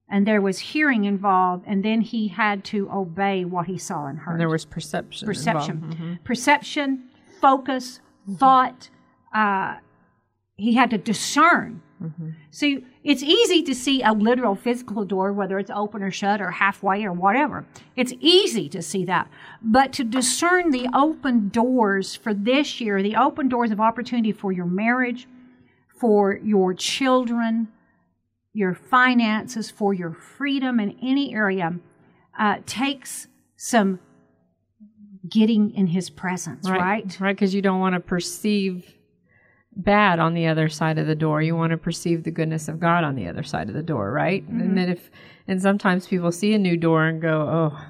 and 0.09 0.27
there 0.27 0.41
was 0.41 0.59
hearing 0.59 1.05
involved, 1.05 1.65
and 1.67 1.85
then 1.85 2.01
he 2.01 2.29
had 2.29 2.65
to 2.67 2.89
obey 2.91 3.45
what 3.45 3.67
he 3.67 3.77
saw 3.77 4.07
and 4.07 4.19
heard 4.21 4.33
And 4.33 4.41
there 4.41 4.49
was 4.49 4.65
perception. 4.65 5.27
perception. 5.27 5.81
Mhm. 5.81 6.25
perception, 6.25 7.05
focus, 7.41 8.01
thought. 8.39 8.89
Uh, 9.35 9.77
he 10.57 10.75
had 10.75 10.91
to 10.91 10.99
discern. 10.99 11.83
See, 12.51 12.85
it's 13.03 13.23
easy 13.23 13.63
to 13.63 13.75
see 13.75 14.03
a 14.03 14.13
literal 14.13 14.55
physical 14.55 15.05
door, 15.05 15.33
whether 15.33 15.59
it's 15.59 15.71
open 15.71 16.03
or 16.03 16.11
shut 16.11 16.41
or 16.41 16.51
halfway 16.51 17.05
or 17.05 17.13
whatever. 17.13 17.67
It's 17.97 18.13
easy 18.21 18.69
to 18.71 18.83
see 18.83 19.05
that. 19.07 19.29
But 19.63 19.93
to 19.95 20.05
discern 20.05 20.71
the 20.71 20.89
open 20.95 21.49
doors 21.49 22.15
for 22.15 22.35
this 22.35 22.81
year, 22.81 23.03
the 23.03 23.17
open 23.17 23.49
doors 23.49 23.71
of 23.71 23.81
opportunity 23.81 24.33
for 24.33 24.53
your 24.53 24.67
marriage, 24.67 25.27
for 25.89 26.37
your 26.37 26.75
children, 26.75 27.69
your 28.53 28.75
finances, 28.75 29.71
for 29.71 29.93
your 29.93 30.13
freedom 30.13 30.81
in 30.81 30.97
any 31.03 31.35
area, 31.35 31.75
uh, 32.39 32.59
takes 32.67 33.29
some 33.57 33.99
getting 35.29 35.75
in 35.75 35.87
his 35.87 36.11
presence, 36.11 36.69
right? 36.69 37.19
Right. 37.21 37.35
Because 37.35 37.55
you 37.55 37.63
don't 37.63 37.81
want 37.81 37.95
to 37.95 38.01
perceive 38.01 38.95
bad 39.77 40.19
on 40.19 40.35
the 40.35 40.47
other 40.47 40.69
side 40.69 40.99
of 40.99 41.07
the 41.07 41.15
door. 41.15 41.43
You 41.43 41.57
want 41.57 41.71
to 41.73 41.77
perceive 41.77 42.23
the 42.25 42.31
goodness 42.31 42.69
of 42.69 42.79
God 42.81 43.05
on 43.05 43.15
the 43.17 43.27
other 43.29 43.43
side 43.43 43.69
of 43.69 43.75
the 43.75 43.83
door, 43.83 44.11
right? 44.13 44.45
Mm-hmm. 44.45 44.61
And 44.61 44.79
then 44.79 44.89
if, 44.91 45.11
and 45.49 45.61
sometimes 45.61 46.07
people 46.07 46.31
see 46.33 46.55
a 46.55 46.59
new 46.59 46.77
door 46.77 47.05
and 47.07 47.21
go, 47.21 47.41
oh, 47.43 47.85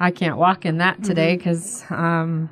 I 0.00 0.10
can't 0.10 0.36
walk 0.36 0.64
in 0.66 0.78
that 0.78 0.94
Mm-hmm. 0.96 1.02
today 1.04 1.36
because, 1.36 1.84
um, 1.90 2.50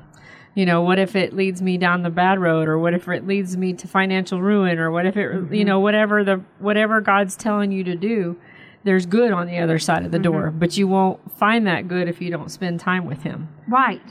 you 0.54 0.64
know, 0.66 0.82
what 0.82 0.98
if 0.98 1.16
it 1.16 1.32
leads 1.32 1.60
me 1.62 1.76
down 1.78 2.02
the 2.02 2.10
bad 2.10 2.38
road, 2.38 2.68
or 2.68 2.78
what 2.78 2.94
if 2.94 3.08
it 3.08 3.26
leads 3.26 3.56
me 3.56 3.72
to 3.72 3.88
financial 3.88 4.40
ruin, 4.40 4.78
or 4.78 4.90
what 4.90 5.06
if 5.06 5.16
it, 5.16 5.30
Mm-hmm. 5.32 5.54
you 5.54 5.64
know, 5.64 5.80
whatever 5.80 6.22
the 6.22 6.42
whatever 6.58 7.00
God's 7.00 7.36
telling 7.36 7.72
you 7.72 7.82
to 7.84 7.96
do, 7.96 8.36
there's 8.84 9.06
good 9.06 9.32
on 9.32 9.46
the 9.46 9.58
other 9.58 9.78
side 9.78 10.04
of 10.04 10.12
the 10.12 10.18
door, 10.18 10.48
Mm-hmm. 10.50 10.58
but 10.58 10.76
you 10.76 10.86
won't 10.86 11.20
find 11.38 11.66
that 11.66 11.88
good 11.88 12.06
if 12.06 12.20
you 12.20 12.30
don't 12.30 12.50
spend 12.50 12.78
time 12.80 13.06
with 13.06 13.22
Him. 13.22 13.48
Right, 13.66 14.02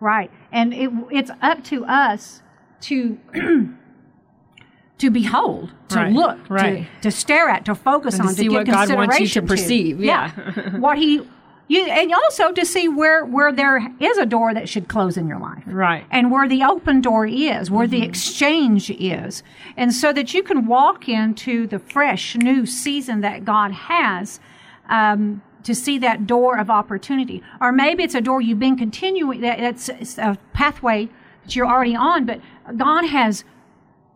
right. 0.00 0.30
And 0.52 0.74
it, 0.74 0.90
it's 1.10 1.30
up 1.40 1.62
to 1.64 1.84
us 1.86 2.42
to 2.82 3.18
to 4.98 5.10
behold, 5.10 5.70
to 5.88 5.96
Right, 5.96 6.12
look, 6.12 6.38
right. 6.48 6.86
to, 7.02 7.10
to 7.10 7.10
stare 7.10 7.48
at, 7.48 7.64
to 7.64 7.74
focus 7.74 8.14
And 8.14 8.24
to 8.24 8.28
on, 8.28 8.34
see 8.34 8.44
give 8.44 8.52
what 8.52 8.66
God 8.66 8.94
wants 8.94 9.18
you 9.20 9.26
to 9.28 9.42
perceive, 9.42 10.00
yeah. 10.00 10.30
what 10.78 10.98
He, 10.98 11.20
you, 11.66 11.82
and 11.86 12.12
also 12.12 12.52
to 12.52 12.64
see 12.64 12.88
where 12.88 13.24
where 13.24 13.50
there 13.52 13.88
is 13.98 14.18
a 14.18 14.26
door 14.26 14.52
that 14.54 14.68
should 14.68 14.86
close 14.88 15.16
in 15.16 15.26
your 15.26 15.38
life. 15.40 15.62
Right. 15.66 16.04
and 16.10 16.30
where 16.30 16.46
the 16.48 16.62
open 16.62 17.00
door 17.00 17.26
is, 17.26 17.70
where 17.70 17.86
Mm-hmm. 17.86 18.00
the 18.00 18.06
exchange 18.06 18.90
is, 18.90 19.42
and 19.76 19.92
so 19.92 20.12
that 20.12 20.32
you 20.34 20.42
can 20.42 20.66
walk 20.66 21.08
into 21.08 21.66
the 21.66 21.78
fresh 21.78 22.36
new 22.36 22.66
season 22.66 23.20
that 23.22 23.44
God 23.44 23.72
has. 23.72 24.40
Um, 24.88 25.42
to 25.62 25.74
see 25.74 25.96
that 25.96 26.26
door 26.26 26.58
of 26.58 26.68
opportunity, 26.68 27.42
or 27.58 27.72
maybe 27.72 28.02
it's 28.02 28.14
a 28.14 28.20
door 28.20 28.42
you've 28.42 28.58
been 28.58 28.76
continuing. 28.76 29.40
That, 29.40 29.58
that's 29.58 29.88
it's 29.88 30.18
a 30.18 30.36
pathway 30.52 31.08
that 31.42 31.56
you're 31.56 31.66
already 31.66 31.96
on, 31.96 32.26
but 32.26 32.38
God 32.76 33.06
has 33.06 33.44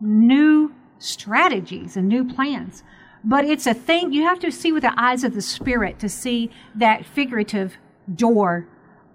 new 0.00 0.74
strategies 0.98 1.96
and 1.96 2.08
new 2.08 2.24
plans. 2.24 2.82
But 3.24 3.44
it's 3.44 3.66
a 3.66 3.74
thing 3.74 4.12
you 4.12 4.22
have 4.22 4.38
to 4.40 4.50
see 4.50 4.72
with 4.72 4.82
the 4.82 4.94
eyes 4.96 5.24
of 5.24 5.34
the 5.34 5.42
Spirit 5.42 5.98
to 5.98 6.08
see 6.08 6.50
that 6.74 7.04
figurative 7.04 7.76
door 8.14 8.68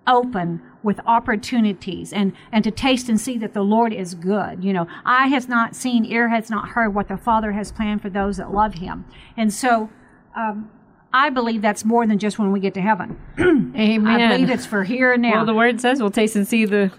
open 0.05 0.61
with 0.83 0.99
opportunities 1.05 2.11
and, 2.11 2.33
and 2.51 2.63
to 2.63 2.71
taste 2.71 3.07
and 3.07 3.19
see 3.19 3.37
that 3.37 3.53
the 3.53 3.61
Lord 3.61 3.93
is 3.93 4.15
good. 4.15 4.63
You 4.63 4.73
know, 4.73 4.87
eye 5.05 5.27
has 5.27 5.47
not 5.47 5.75
seen, 5.75 6.05
ear 6.05 6.27
has 6.29 6.49
not 6.49 6.69
heard 6.69 6.93
what 6.93 7.07
the 7.07 7.17
Father 7.17 7.53
has 7.53 7.71
planned 7.71 8.01
for 8.01 8.09
those 8.09 8.37
that 8.37 8.51
love 8.53 8.75
Him. 8.75 9.05
And 9.37 9.53
so, 9.53 9.89
um, 10.35 10.69
I 11.13 11.29
believe 11.29 11.61
that's 11.61 11.85
more 11.85 12.07
than 12.07 12.17
just 12.17 12.39
when 12.39 12.51
we 12.51 12.59
get 12.59 12.73
to 12.73 12.81
heaven. 12.81 13.19
Amen. 13.39 14.07
I 14.07 14.35
believe 14.35 14.49
it's 14.49 14.65
for 14.65 14.83
here 14.83 15.13
and 15.13 15.21
now. 15.21 15.35
Well, 15.35 15.45
the 15.45 15.53
word 15.53 15.79
says 15.79 16.01
we'll 16.01 16.11
taste 16.11 16.35
and 16.35 16.47
see 16.47 16.65
the 16.65 16.91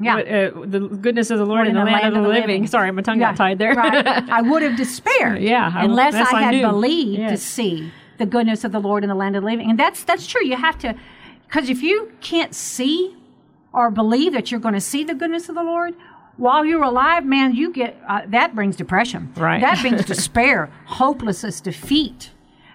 Yeah. 0.00 0.16
uh, 0.16 0.50
the 0.66 0.80
goodness 0.80 1.30
of 1.30 1.38
the 1.38 1.46
Lord 1.46 1.66
in 1.66 1.74
the, 1.74 1.84
land, 1.84 2.14
of 2.16 2.22
the 2.22 2.28
living. 2.28 2.66
Sorry, 2.66 2.90
my 2.92 3.02
tongue 3.02 3.18
got 3.18 3.36
tied 3.36 3.58
there. 3.58 3.74
right. 3.74 4.06
I 4.06 4.42
would 4.42 4.62
have 4.62 4.76
despaired 4.76 5.40
Yeah, 5.52 5.70
I- 5.74 5.84
unless 5.84 6.14
I 6.14 6.36
I 6.38 6.42
had 6.42 6.54
knew. 6.54 6.62
believed 6.66 7.28
to 7.28 7.36
see 7.36 7.90
the 8.18 8.26
goodness 8.26 8.64
of 8.64 8.72
the 8.72 8.80
Lord 8.80 9.02
in 9.04 9.08
the 9.08 9.14
land 9.14 9.36
of 9.36 9.42
the 9.42 9.48
living. 9.48 9.68
And 9.70 9.78
that's 9.78 10.04
that's 10.04 10.26
true. 10.26 10.44
You 10.44 10.56
have 10.56 10.78
to 10.78 10.94
because 11.46 11.68
if 11.68 11.82
you 11.82 12.12
can't 12.20 12.54
see 12.54 13.16
or 13.72 13.90
believe 13.90 14.32
that 14.32 14.50
you're 14.50 14.60
going 14.60 14.74
to 14.74 14.80
see 14.80 15.04
the 15.04 15.14
goodness 15.14 15.48
of 15.48 15.54
the 15.54 15.62
Lord 15.64 15.94
while 16.36 16.64
you're 16.64 16.82
alive, 16.82 17.24
man, 17.24 17.54
you 17.54 17.72
get 17.72 17.96
uh, 18.08 18.22
that 18.28 18.54
brings 18.54 18.76
depression. 18.76 19.32
Right. 19.36 19.60
That 19.60 19.80
brings 19.80 20.04
despair, 20.14 20.70
hopelessness, 20.86 21.60
defeat, 21.60 22.30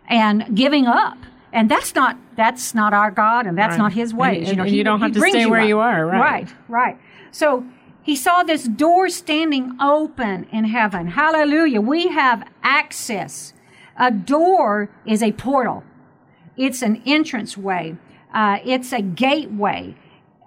and 0.08 0.56
giving 0.56 0.86
up. 0.88 1.18
And 1.52 1.70
that's 1.70 1.96
not 1.96 2.16
that's 2.36 2.76
not 2.76 2.94
our 2.94 3.10
God, 3.12 3.48
and 3.48 3.58
that's 3.58 3.72
Right. 3.72 3.78
not 3.80 3.94
His 3.94 4.14
ways. 4.14 4.38
And- 4.40 4.48
you 4.50 4.56
know, 4.56 4.62
and 4.64 4.72
He- 4.72 4.78
you 4.78 4.84
don't 4.84 5.02
have 5.02 5.14
to 5.14 5.20
stay 5.20 5.46
where 5.48 5.62
up. 5.62 5.68
you 5.68 5.80
are, 5.80 6.06
right. 6.06 6.20
Right, 6.22 6.54
right. 6.68 6.98
So 7.32 7.66
he 8.02 8.16
saw 8.16 8.44
this 8.44 8.64
door 8.64 9.10
standing 9.10 9.78
open 9.80 10.48
in 10.52 10.66
heaven. 10.66 11.08
Hallelujah. 11.08 11.82
We 11.82 12.08
have 12.08 12.48
access. 12.64 13.54
A 13.98 14.12
door 14.12 14.90
is 15.06 15.22
a 15.22 15.32
portal. 15.34 15.84
It's 16.58 16.82
an 16.82 17.02
entrance 17.06 17.58
way. 17.58 17.96
Uh, 18.34 18.60
it's 18.66 18.92
a 18.94 19.02
gateway. 19.02 19.96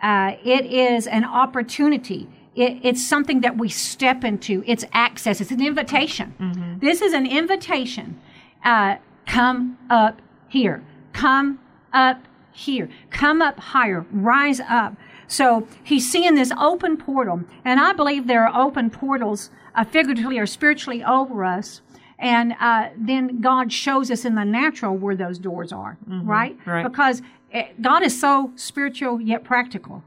Uh, 0.02 0.32
it 0.44 0.66
is 0.66 1.06
an 1.06 1.24
opportunity. 1.24 2.28
It, 2.54 2.80
it's 2.82 3.06
something 3.06 3.40
that 3.42 3.56
we 3.56 3.68
step 3.68 4.24
into. 4.24 4.62
It's 4.66 4.84
access. 4.92 5.40
It's 5.40 5.50
an 5.50 5.64
invitation. 5.64 6.78
This 6.80 7.00
is 7.00 7.12
an 7.12 7.26
invitation. 7.26 8.20
Uh, 8.64 8.96
come 9.26 9.78
up 9.88 10.20
here. 10.48 10.84
Come 11.12 11.60
up 11.92 12.26
here. 12.52 12.88
Come 13.10 13.40
up 13.40 13.58
higher. 13.58 14.04
Rise 14.10 14.60
up. 14.60 14.96
So 15.26 15.66
he's 15.82 16.10
seeing 16.10 16.34
this 16.34 16.52
open 16.58 16.96
portal, 16.96 17.44
and 17.64 17.80
I 17.80 17.92
believe 17.92 18.26
there 18.26 18.46
are 18.46 18.66
open 18.66 18.90
portals, 18.90 19.50
uh, 19.74 19.84
figuratively 19.84 20.38
or 20.38 20.46
spiritually, 20.46 21.02
over 21.02 21.44
us. 21.44 21.80
And 22.18 22.54
uh, 22.60 22.90
then 22.96 23.40
God 23.40 23.72
shows 23.72 24.10
us 24.10 24.24
in 24.24 24.36
the 24.36 24.44
natural 24.44 24.96
where 24.96 25.16
those 25.16 25.38
doors 25.38 25.72
are, 25.72 25.98
right? 26.06 26.56
right. 26.64 26.84
Because 26.84 27.20
eh, 27.52 27.68
God 27.80 28.04
is 28.04 28.18
so 28.20 28.52
spiritual 28.54 29.20
yet 29.20 29.42
practical. 29.42 30.04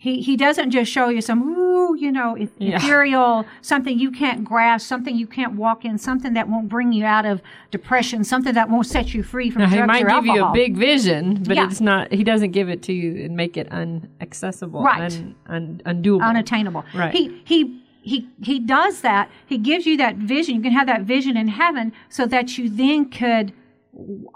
He, 0.00 0.22
he 0.22 0.36
doesn't 0.36 0.70
just 0.70 0.92
show 0.92 1.08
you 1.08 1.20
some, 1.20 1.42
ooh, 1.58 1.96
you 1.96 2.12
know, 2.12 2.36
eth- 2.36 2.52
Yeah. 2.58 2.76
ethereal, 2.76 3.44
something 3.62 3.98
you 3.98 4.12
can't 4.12 4.44
grasp, 4.44 4.86
something 4.86 5.16
you 5.16 5.26
can't 5.26 5.54
walk 5.54 5.84
in, 5.84 5.98
something 5.98 6.34
that 6.34 6.48
won't 6.48 6.68
bring 6.68 6.92
you 6.92 7.04
out 7.04 7.26
of 7.26 7.42
depression, 7.72 8.22
something 8.22 8.54
that 8.54 8.70
won't 8.70 8.86
set 8.86 9.12
you 9.12 9.24
free 9.24 9.50
from 9.50 9.62
Now, 9.62 9.68
he 9.70 9.82
might 9.82 10.04
or 10.04 10.08
give 10.10 10.26
you 10.26 10.44
a 10.44 10.52
big 10.52 10.76
vision, 10.76 11.42
but 11.42 11.56
Yeah. 11.56 11.64
it's 11.66 11.80
not. 11.80 12.12
He 12.12 12.22
doesn't 12.22 12.52
give 12.52 12.68
it 12.68 12.80
to 12.82 12.92
you 12.92 13.24
and 13.24 13.36
make 13.36 13.56
it 13.56 13.68
unaccessible, 13.70 14.84
Right. 14.84 15.12
un, 15.12 15.34
un, 15.48 15.82
undoable. 15.84 16.22
unattainable. 16.22 16.84
Right. 16.94 17.12
He 17.12 17.42
he 17.44 17.82
he 18.00 18.28
he 18.40 18.60
does 18.60 19.00
that. 19.00 19.28
He 19.46 19.58
gives 19.58 19.84
you 19.84 19.96
that 19.96 20.14
vision. 20.14 20.54
You 20.54 20.62
can 20.62 20.72
have 20.72 20.86
that 20.86 21.02
vision 21.02 21.36
in 21.36 21.48
heaven 21.48 21.92
so 22.08 22.24
that 22.26 22.56
you 22.56 22.70
then 22.70 23.10
could 23.10 23.52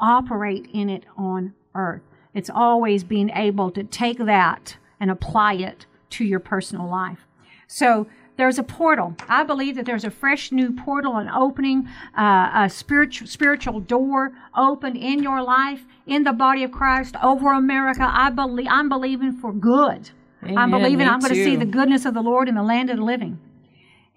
operate 0.00 0.68
in 0.72 0.88
it 0.88 1.04
on 1.16 1.52
earth. 1.76 2.02
It's 2.34 2.50
always 2.50 3.04
being 3.04 3.30
able 3.30 3.70
to 3.70 3.84
take 3.84 4.18
that 4.18 4.76
and 5.02 5.10
apply 5.10 5.54
it 5.54 5.84
to 6.10 6.24
your 6.24 6.38
personal 6.38 6.88
life. 6.88 7.26
So 7.66 8.06
there's 8.36 8.58
a 8.58 8.62
portal. 8.62 9.16
I 9.28 9.42
believe 9.42 9.74
that 9.74 9.84
there's 9.84 10.04
a 10.04 10.10
fresh 10.10 10.52
new 10.52 10.72
portal, 10.72 11.16
an 11.16 11.28
opening, 11.28 11.88
uh, 12.16 12.50
a 12.54 12.70
spiritual 12.70 13.26
spiritual 13.26 13.80
door 13.80 14.30
open 14.56 14.96
in 14.96 15.22
your 15.22 15.42
life, 15.42 15.82
in 16.06 16.22
the 16.22 16.32
body 16.32 16.62
of 16.62 16.70
Christ, 16.70 17.16
over 17.22 17.52
America. 17.52 18.08
I 18.08 18.30
believe 18.30 18.68
I'm 18.70 18.88
believing 18.88 19.32
for 19.32 19.52
good. 19.52 20.10
I'm 20.56 20.70
believing 20.70 21.06
I'm 21.08 21.20
going 21.20 21.34
to 21.34 21.44
see 21.44 21.56
the 21.56 21.66
goodness 21.66 22.04
of 22.04 22.14
the 22.14 22.22
Lord 22.22 22.48
in 22.48 22.54
the 22.54 22.62
land 22.62 22.90
of 22.90 22.96
the 22.96 23.04
living. 23.04 23.38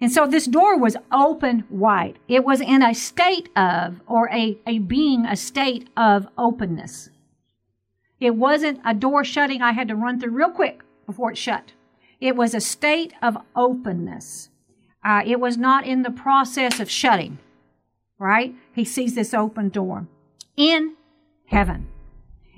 And 0.00 0.12
so 0.12 0.26
this 0.26 0.46
door 0.46 0.78
was 0.78 0.96
open 1.12 1.64
wide. 1.70 2.18
It 2.28 2.44
was 2.44 2.60
in 2.60 2.82
a 2.82 2.94
state 2.94 3.48
of, 3.56 4.00
or 4.06 4.28
a, 4.32 4.58
a 4.66 4.78
being, 4.78 5.24
a 5.24 5.36
state 5.36 5.88
of 5.96 6.28
openness. 6.36 7.10
It 8.20 8.36
wasn't 8.36 8.80
a 8.84 8.94
door 8.94 9.24
shutting 9.24 9.62
I 9.62 9.72
had 9.72 9.88
to 9.88 9.94
run 9.94 10.20
through 10.20 10.32
real 10.32 10.50
quick 10.50 10.82
before 11.06 11.32
it 11.32 11.38
shut. 11.38 11.72
It 12.20 12.34
was 12.36 12.54
a 12.54 12.60
state 12.60 13.12
of 13.22 13.36
openness. 13.54 14.50
Uh, 15.04 15.22
it 15.24 15.38
was 15.38 15.56
not 15.56 15.86
in 15.86 16.02
the 16.02 16.10
process 16.10 16.80
of 16.80 16.90
shutting, 16.90 17.38
right? 18.18 18.54
He 18.74 18.84
sees 18.84 19.14
this 19.14 19.34
open 19.34 19.68
door 19.68 20.06
in 20.56 20.96
heaven. 21.46 21.88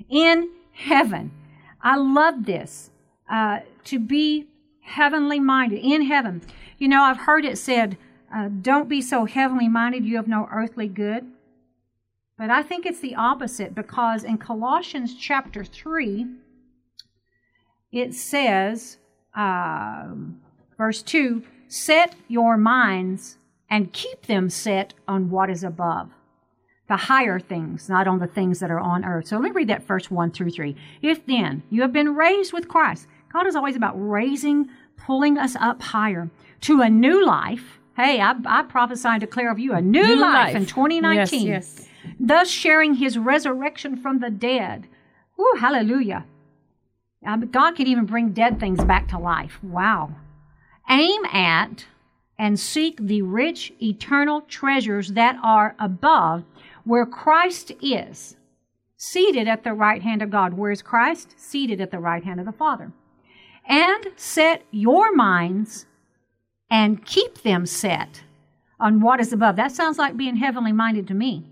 In 0.09 0.49
heaven. 0.71 1.31
I 1.81 1.97
love 1.97 2.45
this. 2.45 2.89
Uh, 3.29 3.59
to 3.83 3.99
be 3.99 4.47
heavenly 4.81 5.39
minded, 5.39 5.79
in 5.83 6.03
heaven. 6.03 6.41
You 6.77 6.87
know, 6.87 7.03
I've 7.03 7.19
heard 7.19 7.45
it 7.45 7.57
said, 7.57 7.97
uh, 8.33 8.49
don't 8.61 8.89
be 8.89 9.01
so 9.01 9.25
heavenly 9.25 9.67
minded 9.67 10.05
you 10.05 10.15
have 10.15 10.27
no 10.27 10.47
earthly 10.51 10.87
good. 10.87 11.27
But 12.39 12.49
I 12.49 12.63
think 12.63 12.85
it's 12.85 13.01
the 13.01 13.15
opposite 13.15 13.75
because 13.75 14.23
in 14.23 14.37
Colossians 14.37 15.13
chapter 15.13 15.65
3, 15.65 16.25
it 17.91 18.13
says, 18.13 18.97
um, 19.35 20.39
verse 20.77 21.01
2 21.01 21.43
set 21.67 22.15
your 22.29 22.57
minds 22.57 23.37
and 23.69 23.93
keep 23.93 24.25
them 24.25 24.49
set 24.49 24.93
on 25.07 25.29
what 25.29 25.49
is 25.49 25.63
above 25.63 26.09
the 26.87 26.95
higher 26.97 27.39
things, 27.39 27.87
not 27.87 28.07
on 28.07 28.17
the 28.17 28.25
things 28.25 28.59
that 28.59 28.71
are 28.71 28.79
on 28.79 29.05
earth. 29.05 29.27
So 29.27 29.35
let 29.35 29.43
me 29.43 29.51
read 29.51 29.67
that 29.67 29.83
first 29.83 30.09
1 30.09 30.31
through 30.31 30.49
3. 30.49 30.75
If 31.03 31.23
then 31.27 31.61
you 31.69 31.83
have 31.83 31.93
been 31.93 32.15
raised 32.15 32.51
with 32.53 32.67
Christ, 32.67 33.05
God 33.31 33.45
is 33.45 33.55
always 33.55 33.75
about 33.75 33.93
raising, 33.95 34.69
pulling 34.97 35.37
us 35.37 35.55
up 35.57 35.81
higher 35.81 36.31
to 36.61 36.81
a 36.81 36.89
new 36.89 37.23
life. 37.23 37.79
Hey, 37.95 38.21
I, 38.21 38.33
I 38.45 38.63
prophesy 38.63 39.07
and 39.09 39.19
declare 39.19 39.51
of 39.51 39.59
you 39.59 39.73
a 39.73 39.81
new, 39.81 40.01
New 40.01 40.21
life, 40.21 40.53
life. 40.53 40.55
in 40.55 40.65
2019 40.65 41.45
Yes, 41.45 41.77
yes. 41.77 41.88
Thus 42.19 42.49
sharing 42.49 42.95
his 42.95 43.17
resurrection 43.17 43.97
from 43.97 44.19
the 44.19 44.29
dead. 44.29 44.87
Hallelujah. 45.59 46.25
Um, 47.25 47.47
God 47.47 47.75
can 47.75 47.87
even 47.87 48.05
bring 48.05 48.31
dead 48.31 48.59
things 48.59 48.83
back 48.83 49.07
to 49.09 49.17
life. 49.19 49.61
Wow. 49.63 50.11
Aim 50.89 51.25
at 51.25 51.85
and 52.37 52.59
seek 52.59 52.97
the 52.97 53.21
rich 53.21 53.73
eternal 53.81 54.41
treasures 54.41 55.11
that 55.13 55.37
are 55.43 55.75
above 55.79 56.43
where 56.85 57.05
Christ 57.05 57.73
is, 57.81 58.37
seated 58.95 59.47
at 59.47 59.63
the 59.63 59.73
right 59.73 60.01
hand 60.01 60.21
of 60.21 60.29
God. 60.29 60.53
Where 60.53 60.71
is 60.71 60.81
Christ? 60.81 61.35
Seated 61.37 61.81
at 61.81 61.91
the 61.91 61.99
right 61.99 62.23
hand 62.23 62.39
of 62.39 62.45
the 62.45 62.51
Father. 62.53 62.91
And 63.67 64.07
set 64.15 64.63
your 64.71 65.13
minds 65.13 65.85
and 66.71 67.05
keep 67.05 67.43
them 67.43 67.65
set 67.65 68.23
on 68.79 69.01
what 69.01 69.19
is 69.19 69.33
above. 69.33 69.57
That 69.57 69.73
sounds 69.73 69.97
like 69.97 70.15
being 70.15 70.37
heavenly 70.37 70.71
minded 70.71 71.07
to 71.09 71.13
me. 71.13 71.45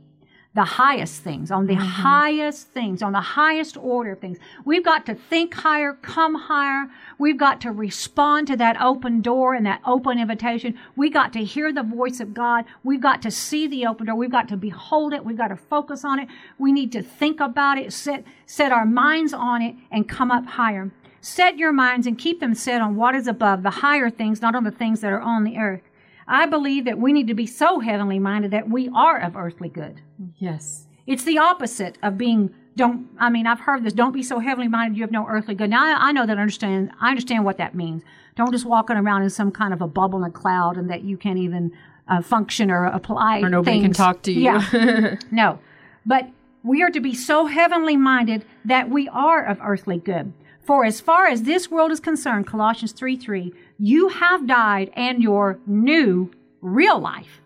The 0.58 0.64
highest 0.64 1.22
things, 1.22 1.52
on 1.52 1.68
the 1.68 1.76
mm-hmm. 1.76 1.84
highest 1.84 2.70
things, 2.70 3.04
on 3.04 3.12
the 3.12 3.22
highest 3.22 3.78
order 3.78 4.14
of 4.14 4.20
things. 4.20 4.40
We've 4.66 4.84
got 4.84 5.06
to 5.06 5.14
think 5.14 5.54
higher, 5.54 5.94
come 6.02 6.34
higher. 6.34 6.90
We've 7.20 7.38
got 7.38 7.62
to 7.62 7.72
respond 7.72 8.48
to 8.48 8.58
that 8.58 8.82
open 8.82 9.22
door 9.22 9.54
and 9.54 9.68
that 9.68 9.82
open 9.86 10.18
invitation. 10.18 10.74
We 10.96 11.12
got 11.12 11.32
to 11.34 11.44
hear 11.44 11.72
the 11.72 11.84
voice 11.84 12.20
of 12.20 12.34
God. 12.34 12.66
We've 12.84 13.00
got 13.00 13.22
to 13.22 13.30
see 13.30 13.68
the 13.68 13.86
open 13.86 14.08
door. 14.08 14.16
We've 14.16 14.32
got 14.32 14.48
to 14.48 14.58
behold 14.58 15.14
it. 15.14 15.24
We've 15.24 15.38
got 15.38 15.50
to 15.50 15.58
focus 15.58 16.04
on 16.04 16.18
it. 16.18 16.28
We 16.58 16.72
need 16.72 16.92
to 16.94 17.04
think 17.04 17.40
about 17.40 17.78
it, 17.78 17.94
set, 17.94 18.24
set 18.48 18.72
our 18.72 18.88
minds 18.88 19.34
on 19.34 19.62
it, 19.62 19.76
and 19.92 20.10
come 20.10 20.32
up 20.32 20.48
higher. 20.48 20.92
Set 21.22 21.60
your 21.60 21.72
minds 21.72 22.08
and 22.08 22.18
keep 22.18 22.40
them 22.40 22.56
set 22.56 22.82
on 22.82 22.96
what 22.96 23.14
is 23.14 23.28
above, 23.28 23.62
the 23.62 23.70
higher 23.70 24.10
things, 24.10 24.42
not 24.42 24.56
on 24.56 24.64
the 24.64 24.72
things 24.72 25.02
that 25.02 25.14
are 25.14 25.22
on 25.22 25.44
the 25.44 25.60
earth. 25.60 25.87
I 26.28 26.46
believe 26.46 26.86
that 26.86 26.98
we 26.98 27.14
need 27.14 27.28
to 27.28 27.34
be 27.34 27.46
so 27.46 27.80
heavenly 27.80 28.20
minded 28.20 28.52
that 28.52 28.70
we 28.70 28.90
are 28.90 29.20
of 29.20 29.36
earthly 29.36 29.70
good. 29.70 30.02
Yes. 30.38 30.88
It's 31.06 31.24
the 31.24 31.38
opposite 31.38 31.98
of 32.04 32.18
being 32.18 32.54
don't 32.76 33.08
I 33.18 33.30
mean 33.30 33.48
I've 33.48 33.62
heard 33.62 33.84
this 33.84 33.94
don't 33.94 34.12
be 34.12 34.22
so 34.22 34.40
heavenly 34.40 34.68
minded 34.68 34.98
you 34.98 35.04
have 35.04 35.12
no 35.12 35.26
earthly 35.28 35.56
good. 35.56 35.70
Now 35.70 35.84
I, 35.84 36.10
I 36.10 36.12
know 36.12 36.26
that 36.26 36.38
I 36.38 36.42
understand 36.42 36.92
I 37.02 37.10
understand 37.10 37.46
what 37.46 37.58
that 37.58 37.76
means. 37.76 38.04
Don't 38.36 38.52
just 38.52 38.66
walking 38.66 38.98
around 38.98 39.24
in 39.24 39.30
some 39.30 39.52
kind 39.52 39.74
of 39.74 39.82
a 39.82 39.88
bubble 39.88 40.24
and 40.24 40.34
a 40.34 40.38
cloud 40.38 40.78
and 40.78 40.90
that 40.90 41.04
you 41.04 41.18
can't 41.18 41.40
even 41.40 41.72
uh, 42.08 42.22
function 42.22 42.70
or 42.70 42.86
apply 42.86 43.42
Or 43.42 43.50
nobody 43.50 43.82
can 43.82 43.94
talk 43.94 44.22
to 44.24 44.32
you. 44.32 44.42
Yeah. 44.42 45.16
no. 45.32 45.60
But 46.06 46.30
we 46.64 46.84
are 46.84 46.90
to 46.90 47.00
be 47.00 47.16
so 47.16 47.46
heavenly 47.46 47.98
minded 47.98 48.46
that 48.66 48.90
we 48.90 49.08
are 49.10 49.44
of 49.44 49.60
earthly 49.64 49.98
good. 49.98 50.34
For 50.68 50.84
as 50.84 51.00
far 51.00 51.28
as 51.28 51.44
this 51.44 51.72
world 51.72 51.92
is 51.92 52.02
concerned, 52.02 52.46
Colossians 52.46 52.92
3 52.92 53.16
3, 53.16 53.54
you 53.80 54.10
have 54.10 54.46
died 54.46 54.92
and 54.96 55.24
your 55.24 55.60
new 55.66 56.30
real 56.62 57.00
life, 57.00 57.42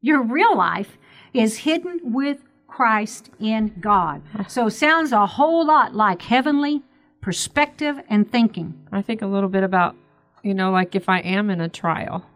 your 0.00 0.20
real 0.22 0.56
life 0.56 0.98
is 1.32 1.58
hidden 1.58 2.00
with 2.02 2.38
Christ 2.66 3.30
in 3.38 3.72
God. 3.80 4.20
So 4.48 4.68
sounds 4.68 5.12
a 5.12 5.26
whole 5.26 5.64
lot 5.64 5.94
like 5.94 6.22
heavenly 6.22 6.82
perspective 7.20 8.00
and 8.08 8.30
thinking. 8.30 8.74
I 8.92 9.00
think 9.00 9.22
a 9.22 9.26
little 9.26 9.48
bit 9.48 9.62
about, 9.62 9.94
you 10.42 10.52
know, 10.52 10.70
like 10.72 10.94
if 10.94 11.08
I 11.08 11.20
am 11.20 11.50
in 11.50 11.60
a 11.60 11.68
trial 11.68 12.26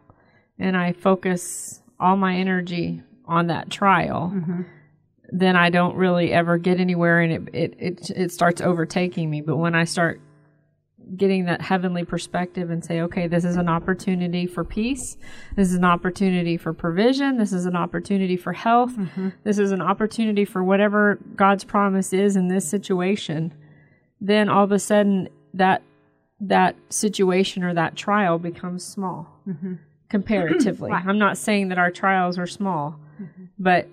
and 0.59 0.77
I 0.77 0.93
focus 0.93 1.83
all 1.99 2.17
my 2.17 2.37
energy 2.37 3.03
on 3.27 3.49
that 3.49 3.69
trial, 3.69 4.33
Mm-hmm. 4.35 4.63
Then 5.33 5.57
I 5.57 5.71
don't 5.71 5.97
really 5.97 6.33
ever 6.33 6.59
get 6.59 6.81
anywhere 6.81 7.21
and 7.21 7.49
it, 7.49 7.55
it, 7.55 7.75
it, 7.79 8.11
it 8.11 8.33
starts 8.33 8.61
overtaking 8.61 9.31
me. 9.31 9.41
But 9.41 9.57
when 9.57 9.75
I 9.75 9.85
start 9.85 10.21
getting 11.17 11.45
that 11.47 11.61
heavenly 11.61 12.05
perspective 12.05 12.71
and 12.71 12.85
say, 12.85 13.01
okay, 13.01 13.27
this 13.27 13.45
is 13.45 13.57
an 13.57 13.69
opportunity 13.69 14.47
for 14.47 14.65
peace. 14.65 15.17
This 15.57 15.69
is 15.69 15.75
an 15.75 15.85
opportunity 15.85 16.57
for 16.57 16.73
provision. 16.73 17.37
This 17.37 17.53
is 17.53 17.67
an 17.67 17.77
opportunity 17.77 18.37
for 18.37 18.53
health. 18.53 18.93
Mm-hmm. 18.93 19.31
This 19.45 19.59
is 19.59 19.73
an 19.73 19.83
opportunity 19.83 20.45
for 20.45 20.63
whatever 20.63 21.19
God's 21.35 21.65
promise 21.65 22.13
is 22.13 22.37
in 22.37 22.49
this 22.49 22.69
situation. 22.69 23.53
Then 24.21 24.49
all 24.49 24.65
of 24.65 24.73
a 24.73 24.79
sudden 24.79 25.29
that 25.55 25.83
that 26.41 26.77
situation 26.89 27.63
or 27.63 27.75
that 27.75 27.97
trial 27.97 28.39
becomes 28.39 28.85
small 28.85 29.41
mm-hmm. 29.47 29.75
comparatively. 30.09 30.91
Right. 30.91 31.05
I'm 31.05 31.19
not 31.19 31.37
saying 31.37 31.69
that 31.69 31.79
our 31.79 31.91
trials 31.91 32.39
are 32.39 32.47
small, 32.47 32.99
mm-hmm. 33.21 33.45
but 33.59 33.89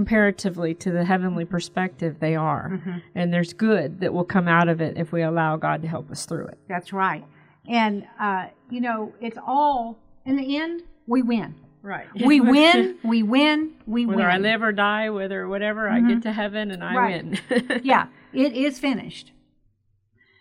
comparatively 0.00 0.74
to 0.74 0.90
the 0.90 1.02
heavenly 1.06 1.46
perspective, 1.46 2.20
they 2.20 2.36
are. 2.36 2.78
And 3.14 3.32
there's 3.32 3.54
good 3.54 4.00
that 4.00 4.12
will 4.12 4.26
come 4.26 4.46
out 4.46 4.68
of 4.68 4.82
it 4.82 4.98
if 4.98 5.10
we 5.10 5.22
allow 5.22 5.56
God 5.56 5.80
to 5.80 5.88
help 5.88 6.10
us 6.10 6.26
through 6.26 6.48
it. 6.48 6.58
That's 6.68 6.92
right. 6.92 7.24
And, 7.66 8.06
uh, 8.20 8.48
you 8.68 8.82
know, 8.82 9.14
it's 9.22 9.38
all, 9.46 9.96
in 10.26 10.36
the 10.36 10.58
end, 10.58 10.82
we 11.06 11.22
win. 11.22 11.54
Right. 11.80 12.08
We 12.26 12.42
win, 12.42 12.98
we 13.04 13.22
win, 13.22 13.72
we 13.86 14.04
whether 14.04 14.18
win. 14.18 14.26
I 14.26 14.36
live 14.36 14.62
or 14.62 14.70
die, 14.72 15.08
whether 15.08 15.48
whatever, 15.48 15.88
I 15.88 16.00
get 16.02 16.20
to 16.24 16.32
heaven 16.32 16.70
and 16.70 16.84
I 16.84 16.94
Right. 16.94 17.24
win. 17.50 17.80
yeah, 17.82 18.08
it 18.34 18.52
is 18.52 18.78
finished. 18.78 19.32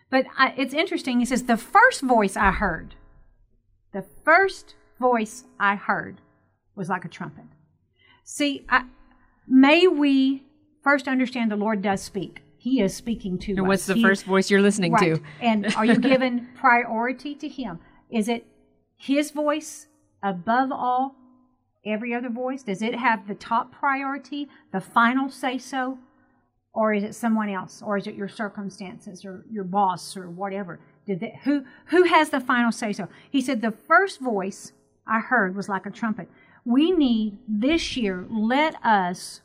But 0.10 0.26
I, 0.38 0.54
it's 0.58 0.74
interesting. 0.74 1.20
He 1.22 1.26
says, 1.26 1.44
the 1.44 1.56
first 1.56 2.02
voice 2.02 2.36
I 2.36 2.52
heard, 2.52 2.96
the 3.94 4.04
first 4.26 4.76
voice 5.00 5.46
I 5.62 5.76
heard 5.78 6.20
was 6.76 6.90
like 6.90 7.06
a 7.06 7.10
trumpet. 7.10 7.46
See, 8.26 8.66
I, 8.68 8.84
may 9.48 9.88
we 9.88 10.44
first 10.84 11.08
understand 11.08 11.52
the 11.52 11.56
Lord 11.56 11.82
does 11.82 12.02
speak. 12.02 12.42
He 12.58 12.82
is 12.82 12.96
speaking 12.96 13.38
to 13.40 13.52
us. 13.54 13.58
and 13.60 13.68
what's 13.68 13.86
the 13.86 13.94
He- 13.96 14.02
first 14.02 14.26
voice 14.26 14.50
you're 14.50 14.62
listening 14.62 14.94
Right. 14.94 15.16
to? 15.18 15.22
and 15.42 15.74
are 15.76 15.86
you 15.86 15.98
given 15.98 16.48
priority 16.56 17.36
to 17.36 17.48
Him? 17.48 17.80
Is 18.10 18.28
it 18.28 18.46
His 18.98 19.32
voice 19.32 19.88
above 20.24 20.72
all 20.72 21.16
every 21.86 22.14
other 22.14 22.30
voice? 22.30 22.64
Does 22.64 22.82
it 22.82 22.96
have 22.96 23.28
the 23.28 23.36
top 23.36 23.72
priority, 23.72 24.50
the 24.72 24.82
final 24.82 25.30
say 25.30 25.58
so? 25.58 26.00
Or 26.74 26.94
is 26.94 27.04
it 27.04 27.16
someone 27.16 27.50
else? 27.50 27.82
Or 27.82 27.98
is 27.98 28.06
it 28.08 28.16
your 28.16 28.28
circumstances 28.28 29.24
or 29.24 29.46
your 29.50 29.64
boss 29.64 30.18
or 30.18 30.30
whatever? 30.30 30.80
Did 31.06 31.20
they, 31.22 31.40
who, 31.44 31.64
who 31.86 32.04
has 32.04 32.32
the 32.32 32.42
final 32.42 32.72
say 32.72 32.92
so? 32.92 33.08
He 33.30 33.40
said, 33.42 33.62
The 33.62 33.72
first 33.72 34.20
voice 34.20 34.74
I 35.08 35.20
heard 35.20 35.56
was 35.56 35.70
like 35.70 35.86
a 35.86 35.92
trumpet. 35.92 36.28
We 36.66 36.92
need 36.92 37.38
this 37.48 37.96
year, 37.96 38.26
let 38.30 38.84
us 38.84 39.42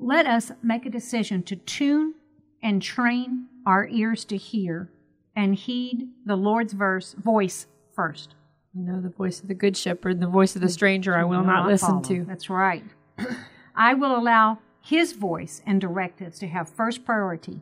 let 0.00 0.26
us 0.26 0.52
make 0.62 0.86
a 0.86 0.90
decision 0.90 1.42
to 1.42 1.56
tune 1.56 2.14
and 2.62 2.80
train 2.80 3.48
our 3.66 3.88
ears 3.88 4.24
to 4.26 4.36
hear 4.36 4.90
and 5.34 5.56
heed 5.56 6.08
the 6.24 6.36
Lord's 6.36 6.72
verse 6.72 7.14
voice 7.14 7.66
first. 7.92 8.36
You 8.74 8.84
know, 8.84 9.00
the 9.00 9.08
voice 9.08 9.40
of 9.40 9.48
the 9.48 9.54
good 9.54 9.76
shepherd, 9.76 10.20
the 10.20 10.28
voice 10.28 10.54
of 10.54 10.62
the 10.62 10.68
stranger 10.68 11.16
I 11.16 11.24
will 11.24 11.42
not 11.42 11.66
listen 11.66 11.88
follow. 11.88 12.02
to. 12.02 12.24
That's 12.24 12.48
right. 12.48 12.84
I 13.74 13.94
will 13.94 14.16
allow 14.16 14.58
his 14.80 15.12
voice 15.12 15.60
and 15.66 15.80
directives 15.80 16.38
to 16.38 16.46
have 16.46 16.68
first 16.68 17.04
priority. 17.04 17.60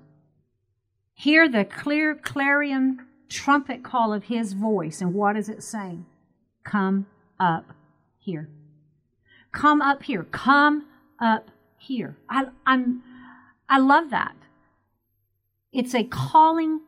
Hear 1.15 1.49
the 1.49 1.65
clear 1.65 2.15
clarion 2.15 3.07
trumpet 3.31 3.83
call 3.83 4.13
of 4.13 4.25
his 4.25 4.53
voice. 4.53 5.01
And 5.01 5.15
what 5.15 5.37
is 5.37 5.49
it 5.49 5.63
saying? 5.63 6.05
Come 6.65 7.07
up 7.41 7.76
here. 8.27 8.51
Come 9.53 9.81
up 9.81 10.03
here. 10.03 10.25
Come 10.25 10.87
up 11.21 11.51
here. 11.79 12.19
I, 12.29 12.47
I'm, 12.67 13.03
I 13.69 13.79
love 13.79 14.11
that. 14.11 14.35
It's 15.73 15.95
a 15.95 16.05
calling, 16.05 16.81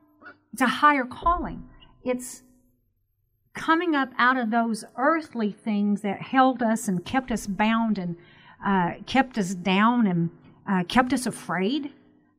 it's 0.52 0.62
a 0.62 0.66
higher 0.66 1.04
calling. 1.04 1.62
It's 2.02 2.42
coming 3.54 3.94
up 3.94 4.10
out 4.18 4.36
of 4.36 4.50
those 4.50 4.84
earthly 4.96 5.52
things 5.52 6.00
that 6.02 6.20
held 6.20 6.62
us 6.62 6.88
and 6.88 7.04
kept 7.04 7.30
us 7.30 7.46
bound 7.46 7.98
and 7.98 8.16
uh, 8.64 8.94
kept 9.06 9.38
us 9.38 9.54
down 9.54 10.06
and 10.06 10.30
uh, 10.68 10.82
kept 10.84 11.12
us 11.12 11.26
afraid. 11.26 11.92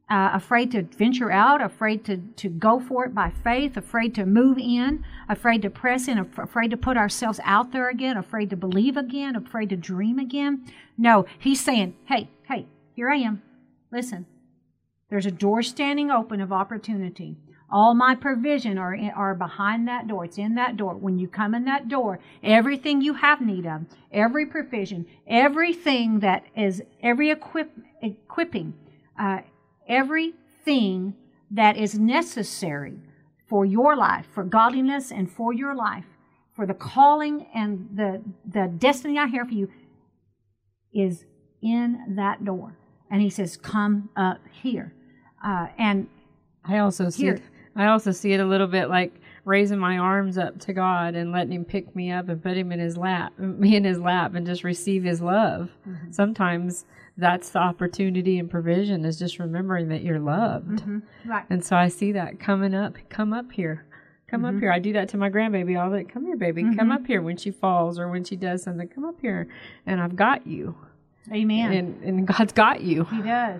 Uh, 0.09 0.31
afraid 0.33 0.71
to 0.71 0.81
venture 0.97 1.31
out, 1.31 1.61
afraid 1.61 2.03
to, 2.03 2.17
to 2.35 2.49
go 2.49 2.79
for 2.79 3.05
it 3.05 3.13
by 3.13 3.29
faith, 3.43 3.77
afraid 3.77 4.15
to 4.15 4.25
move 4.25 4.57
in, 4.57 5.05
afraid 5.29 5.61
to 5.61 5.69
press 5.69 6.07
in, 6.07 6.17
af- 6.17 6.39
afraid 6.39 6.71
to 6.71 6.77
put 6.77 6.97
ourselves 6.97 7.39
out 7.43 7.71
there 7.71 7.89
again, 7.89 8.17
afraid 8.17 8.49
to 8.49 8.55
believe 8.55 8.97
again, 8.97 9.35
afraid 9.35 9.69
to 9.69 9.77
dream 9.77 10.17
again. 10.17 10.65
No, 10.97 11.27
he's 11.37 11.63
saying, 11.63 11.95
hey, 12.05 12.27
hey, 12.47 12.65
here 12.95 13.07
I 13.07 13.17
am. 13.17 13.43
Listen, 13.91 14.25
there's 15.11 15.27
a 15.27 15.31
door 15.31 15.61
standing 15.61 16.09
open 16.09 16.41
of 16.41 16.51
opportunity. 16.51 17.37
All 17.71 17.93
my 17.93 18.15
provision 18.15 18.79
are, 18.79 18.95
in, 18.95 19.11
are 19.11 19.35
behind 19.35 19.87
that 19.87 20.07
door. 20.07 20.25
It's 20.25 20.39
in 20.39 20.55
that 20.55 20.75
door. 20.75 20.95
When 20.95 21.19
you 21.19 21.27
come 21.27 21.53
in 21.53 21.65
that 21.65 21.87
door, 21.87 22.17
everything 22.41 23.01
you 23.01 23.13
have 23.13 23.41
need 23.41 23.67
of, 23.67 23.81
every 24.11 24.47
provision, 24.47 25.05
everything 25.27 26.21
that 26.21 26.45
is, 26.55 26.81
every 27.03 27.29
equip, 27.29 27.71
equipping, 28.01 28.73
uh, 29.19 29.41
everything 29.89 31.15
that 31.51 31.75
is 31.75 31.97
necessary 31.97 32.99
for 33.47 33.65
your 33.65 33.95
life, 33.95 34.27
for 34.31 34.43
godliness 34.43 35.11
and 35.11 35.29
for 35.29 35.51
your 35.51 35.75
life, 35.75 36.05
for 36.55 36.65
the 36.65 36.73
calling 36.73 37.47
and 37.53 37.89
the, 37.95 38.21
the 38.45 38.71
destiny 38.77 39.17
I 39.17 39.25
have 39.25 39.47
for 39.47 39.53
you 39.53 39.69
is 40.93 41.25
in 41.61 42.15
that 42.15 42.45
door. 42.45 42.77
And 43.11 43.21
he 43.21 43.29
says, 43.29 43.57
Come 43.57 44.09
up 44.15 44.39
here. 44.51 44.93
Uh, 45.43 45.67
and 45.77 46.07
I 46.63 46.79
also 46.79 47.09
see 47.09 47.23
Here. 47.23 47.33
it. 47.35 47.41
I 47.75 47.87
also 47.87 48.11
see 48.11 48.33
it 48.33 48.39
a 48.39 48.45
little 48.45 48.67
bit 48.67 48.89
like 48.89 49.13
raising 49.45 49.79
my 49.79 49.97
arms 49.97 50.37
up 50.37 50.59
to 50.59 50.73
God 50.73 51.15
and 51.15 51.31
letting 51.31 51.53
Him 51.53 51.65
pick 51.65 51.95
me 51.95 52.11
up 52.11 52.29
and 52.29 52.41
put 52.41 52.57
Him 52.57 52.71
in 52.71 52.79
His 52.79 52.97
lap, 52.97 53.37
me 53.39 53.75
in 53.75 53.83
His 53.83 53.99
lap, 53.99 54.35
and 54.35 54.45
just 54.45 54.63
receive 54.63 55.03
His 55.03 55.21
love. 55.21 55.71
Mm-hmm. 55.87 56.11
Sometimes 56.11 56.85
that's 57.19 57.49
the 57.49 57.59
opportunity 57.59 58.39
and 58.39 58.49
provision 58.49 59.05
is 59.05 59.19
just 59.19 59.39
remembering 59.39 59.89
that 59.89 60.01
you're 60.03 60.19
loved. 60.19 60.83
right. 61.25 61.45
And 61.49 61.63
so 61.63 61.75
I 61.75 61.87
see 61.89 62.11
that 62.13 62.39
coming 62.39 62.73
up. 62.73 62.97
Come 63.09 63.33
up 63.33 63.51
here. 63.51 63.85
Come 64.27 64.41
Mm-hmm. 64.43 64.55
up 64.57 64.61
here. 64.61 64.71
I 64.71 64.79
do 64.79 64.93
that 64.93 65.09
to 65.09 65.17
my 65.17 65.29
grandbaby 65.29 65.79
all 65.79 65.89
the 65.89 66.03
Come 66.03 66.25
here, 66.25 66.37
baby. 66.37 66.63
Come 66.75 66.91
up 66.91 67.05
here 67.07 67.21
when 67.21 67.35
she 67.37 67.49
falls 67.51 67.97
or 67.99 68.09
when 68.09 68.23
she 68.23 68.35
does 68.35 68.61
something. 68.63 68.87
Come 68.87 69.05
up 69.05 69.19
here. 69.21 69.47
And 69.85 69.99
I've 69.99 70.15
got 70.15 70.45
you. 70.45 70.75
Amen. 71.33 71.73
And, 71.73 72.03
and 72.03 72.27
God's 72.27 72.53
got 72.53 72.81
you. 72.81 73.03
He 73.05 73.21
does. 73.21 73.59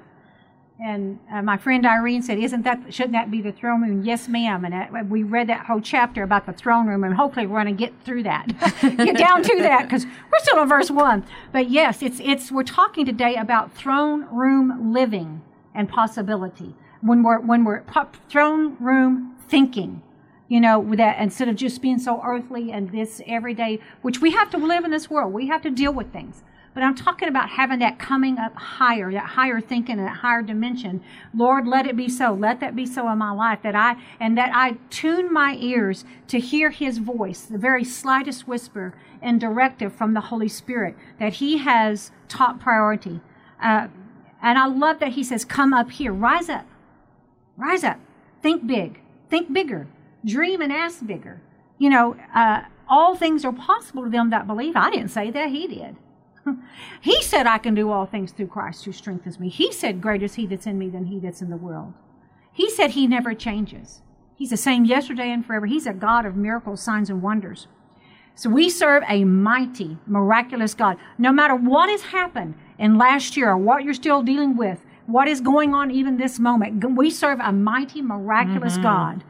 And 0.82 1.20
uh, 1.30 1.42
my 1.42 1.58
friend 1.58 1.86
Irene 1.86 2.22
said, 2.22 2.40
"Isn't 2.40 2.62
that 2.64 2.94
shouldn't 2.94 3.12
that 3.12 3.30
be 3.30 3.42
the 3.42 3.52
throne 3.52 3.82
room?" 3.82 4.04
Yes, 4.04 4.30
ma'am. 4.30 4.64
And 4.64 4.74
uh, 4.74 5.04
we 5.10 5.24
read 5.24 5.48
that 5.48 5.66
whole 5.66 5.82
chapter 5.82 6.24
about 6.24 6.46
the 6.46 6.54
throne 6.54 6.88
room, 6.88 7.04
and 7.04 7.14
hopefully 7.14 7.48
we're 7.48 7.62
going 7.62 7.76
to 7.76 7.84
get 7.84 7.94
through 8.06 8.24
that, 8.24 8.48
get 8.82 9.18
down 9.18 9.44
to 9.44 9.58
that, 9.58 9.84
because 9.84 10.06
we're 10.06 10.40
still 10.40 10.62
in 10.62 10.70
verse 10.70 10.90
one. 10.90 11.26
But 11.52 11.70
yes, 11.70 12.02
it's 12.02 12.22
it's 12.22 12.50
we're 12.50 12.64
talking 12.64 13.06
today 13.06 13.36
about 13.36 13.74
throne 13.74 14.26
room 14.32 14.94
living 14.94 15.42
and 15.76 15.90
possibility. 15.90 16.76
When 17.02 17.24
we're 17.24 17.40
when 17.40 17.66
we're 17.66 17.84
throne 18.30 18.78
room 18.80 19.36
thinking, 19.50 20.02
you 20.48 20.62
know, 20.62 20.96
that 20.96 21.20
instead 21.20 21.50
of 21.50 21.58
just 21.58 21.82
being 21.82 22.00
so 22.00 22.22
earthly 22.26 22.72
and 22.72 22.90
this 22.92 23.22
everyday, 23.28 23.80
which 24.02 24.22
we 24.22 24.32
have 24.32 24.50
to 24.52 24.58
live 24.58 24.86
in 24.86 24.92
this 24.92 25.10
world, 25.10 25.34
we 25.34 25.48
have 25.48 25.62
to 25.64 25.70
deal 25.70 25.92
with 25.92 26.14
things. 26.14 26.42
But 26.80 26.86
I'm 26.86 26.96
talking 26.96 27.28
about 27.28 27.50
having 27.50 27.80
that 27.80 28.00
coming 28.00 28.38
up 28.38 28.56
higher, 28.56 29.12
that 29.12 29.26
higher 29.26 29.60
thinking, 29.60 29.98
that 29.98 30.20
higher 30.20 30.42
dimension. 30.42 31.04
Lord, 31.36 31.68
let 31.68 31.86
it 31.86 31.98
be 31.98 32.08
so. 32.08 32.34
Let 32.34 32.62
that 32.62 32.74
be 32.74 32.86
so 32.86 33.10
in 33.10 33.18
my 33.18 33.32
life. 33.32 33.60
That 33.64 33.76
I 33.76 33.98
and 34.18 34.38
that 34.38 34.52
I 34.54 34.78
tune 34.90 35.34
my 35.34 35.58
ears 35.60 36.06
to 36.30 36.40
hear 36.40 36.70
His 36.70 37.00
voice, 37.00 37.42
the 37.42 37.58
very 37.58 37.84
slightest 37.84 38.48
whisper 38.48 38.94
and 39.22 39.42
directive 39.42 39.94
from 39.94 40.14
the 40.14 40.22
Holy 40.22 40.48
Spirit. 40.48 40.96
That 41.20 41.34
He 41.34 41.58
has 41.58 42.12
top 42.30 42.62
priority. 42.62 43.20
Uh, 43.62 43.90
and 44.42 44.58
I 44.58 44.68
love 44.68 45.00
that 45.00 45.10
He 45.10 45.24
says, 45.26 45.44
"Come 45.44 45.74
up 45.74 45.92
here, 45.92 46.14
rise 46.14 46.48
up, 46.48 46.66
rise 47.58 47.84
up, 47.84 48.00
think 48.42 48.66
big, 48.66 49.02
think 49.30 49.52
bigger, 49.52 49.88
dream 50.24 50.62
and 50.62 50.72
ask 50.72 51.06
bigger." 51.06 51.42
You 51.78 51.90
know, 51.90 52.16
uh, 52.34 52.62
all 52.88 53.18
things 53.18 53.44
are 53.44 53.52
possible 53.52 54.06
to 54.06 54.10
them 54.10 54.30
that 54.30 54.48
believe. 54.48 54.78
I 54.78 54.90
didn't 54.90 55.10
say 55.10 55.30
that; 55.30 55.50
He 55.50 55.68
did. 55.68 55.98
He 57.02 57.22
said, 57.22 57.48
I 57.48 57.58
can 57.58 57.76
do 57.76 57.92
all 57.92 58.06
things 58.06 58.32
through 58.32 58.48
Christ 58.48 58.86
who 58.86 58.92
strengthens 58.92 59.40
me. 59.40 59.50
He 59.50 59.72
said, 59.72 60.02
Greater 60.02 60.26
is 60.26 60.36
He 60.36 60.46
that's 60.46 60.68
in 60.68 60.78
me 60.78 60.90
than 60.90 61.06
He 61.06 61.20
that's 61.20 61.42
in 61.42 61.50
the 61.50 61.58
world. 61.58 61.94
He 62.52 62.70
said 62.70 62.92
He 62.92 63.08
never 63.08 63.34
changes. 63.34 64.02
He's 64.36 64.50
the 64.52 64.58
same 64.58 64.86
yesterday 64.86 65.32
and 65.32 65.46
forever. 65.46 65.66
He's 65.66 65.86
a 65.86 65.94
God 65.94 66.26
of 66.26 66.36
miracles, 66.36 66.82
signs, 66.82 67.10
and 67.10 67.22
wonders. 67.22 67.68
So 68.36 68.50
we 68.50 68.70
serve 68.70 69.04
a 69.10 69.26
mighty, 69.26 69.98
miraculous 70.08 70.74
God. 70.74 70.98
No 71.18 71.34
matter 71.34 71.56
what 71.56 71.90
has 71.90 72.04
happened 72.04 72.56
in 72.78 72.98
last 72.98 73.36
year 73.36 73.50
or 73.50 73.58
what 73.58 73.84
you're 73.84 73.94
still 73.94 74.24
dealing 74.24 74.56
with, 74.56 74.80
what 75.08 75.28
is 75.28 75.42
going 75.42 75.74
on 75.74 75.92
even 75.92 76.16
this 76.16 76.40
moment. 76.40 76.96
We 76.96 77.10
serve 77.10 77.40
a 77.42 77.52
mighty, 77.52 78.02
miraculous 78.02 78.78
mm-hmm. 78.78 78.84
God. 78.84 79.24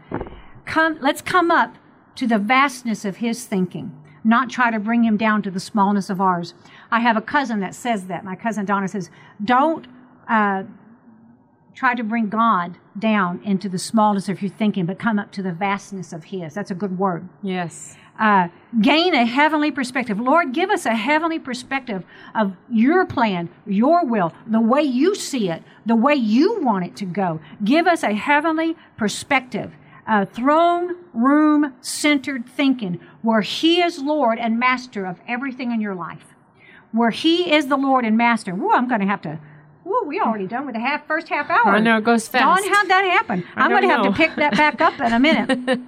Come, 0.65 0.99
let's 1.01 1.21
come 1.23 1.49
up 1.49 1.75
to 2.15 2.27
the 2.27 2.37
vastness 2.37 3.05
of 3.05 3.17
his 3.17 3.45
thinking, 3.45 3.98
not 4.23 4.49
try 4.49 4.71
to 4.71 4.79
bring 4.79 5.03
him 5.03 5.17
down 5.17 5.41
to 5.43 5.51
the 5.51 5.59
smallness 5.59 6.09
of 6.09 6.19
ours. 6.19 6.53
I 6.91 6.99
have 6.99 7.17
a 7.17 7.21
cousin 7.21 7.59
that 7.61 7.75
says 7.75 8.07
that. 8.07 8.23
My 8.23 8.35
cousin 8.35 8.65
Donna 8.65 8.87
says, 8.87 9.09
don't 9.43 9.87
uh, 10.27 10.63
try 11.73 11.95
to 11.95 12.03
bring 12.03 12.29
God 12.29 12.77
down 12.97 13.41
into 13.43 13.69
the 13.69 13.79
smallness 13.79 14.27
of 14.27 14.41
your 14.41 14.51
thinking, 14.51 14.85
but 14.85 14.99
come 14.99 15.17
up 15.17 15.31
to 15.31 15.41
the 15.41 15.53
vastness 15.53 16.11
of 16.11 16.25
his. 16.25 16.53
That's 16.53 16.71
a 16.71 16.75
good 16.75 16.99
word. 16.99 17.27
Yes. 17.41 17.95
Uh, 18.19 18.49
gain 18.81 19.15
a 19.15 19.25
heavenly 19.25 19.71
perspective. 19.71 20.19
Lord, 20.19 20.53
give 20.53 20.69
us 20.69 20.85
a 20.85 20.93
heavenly 20.93 21.39
perspective 21.39 22.03
of 22.35 22.57
your 22.69 23.05
plan, 23.05 23.49
your 23.65 24.05
will, 24.05 24.33
the 24.45 24.59
way 24.59 24.81
you 24.81 25.15
see 25.15 25.49
it, 25.49 25.63
the 25.85 25.95
way 25.95 26.15
you 26.15 26.61
want 26.61 26.85
it 26.85 26.97
to 26.97 27.05
go. 27.05 27.39
Give 27.63 27.87
us 27.87 28.03
a 28.03 28.13
heavenly 28.13 28.75
perspective 28.97 29.71
uh, 30.09 30.25
throne 30.25 30.95
room 31.13 31.73
centered 31.81 32.49
thinking 32.49 32.99
where 33.21 33.41
He 33.41 33.81
is 33.81 33.99
Lord 33.99 34.39
and 34.39 34.59
Master 34.59 35.05
of 35.05 35.21
everything 35.27 35.71
in 35.71 35.79
your 35.79 35.95
life. 35.95 36.33
Where 36.91 37.11
He 37.11 37.53
is 37.53 37.67
the 37.67 37.77
Lord 37.77 38.03
and 38.03 38.17
Master. 38.17 38.53
Whoa, 38.53 38.71
I'm 38.71 38.87
going 38.87 39.01
to 39.01 39.07
have 39.07 39.21
to. 39.21 39.39
Whoa, 39.83 40.03
we 40.03 40.19
already 40.19 40.47
done 40.47 40.65
with 40.65 40.75
the 40.75 40.81
half 40.81 41.05
first 41.07 41.29
half 41.29 41.49
hour. 41.49 41.75
I 41.75 41.79
know 41.79 41.97
it 41.97 42.03
goes 42.03 42.27
fast. 42.27 42.43
Dawn, 42.43 42.73
how'd 42.73 42.89
that 42.89 43.03
happen? 43.05 43.43
I 43.55 43.63
I'm 43.63 43.71
going 43.71 43.83
to 43.83 43.89
have 43.89 44.03
to 44.03 44.11
pick 44.11 44.35
that 44.35 44.55
back 44.57 44.81
up 44.81 44.99
in 44.99 45.13
a 45.13 45.19
minute. 45.19 45.79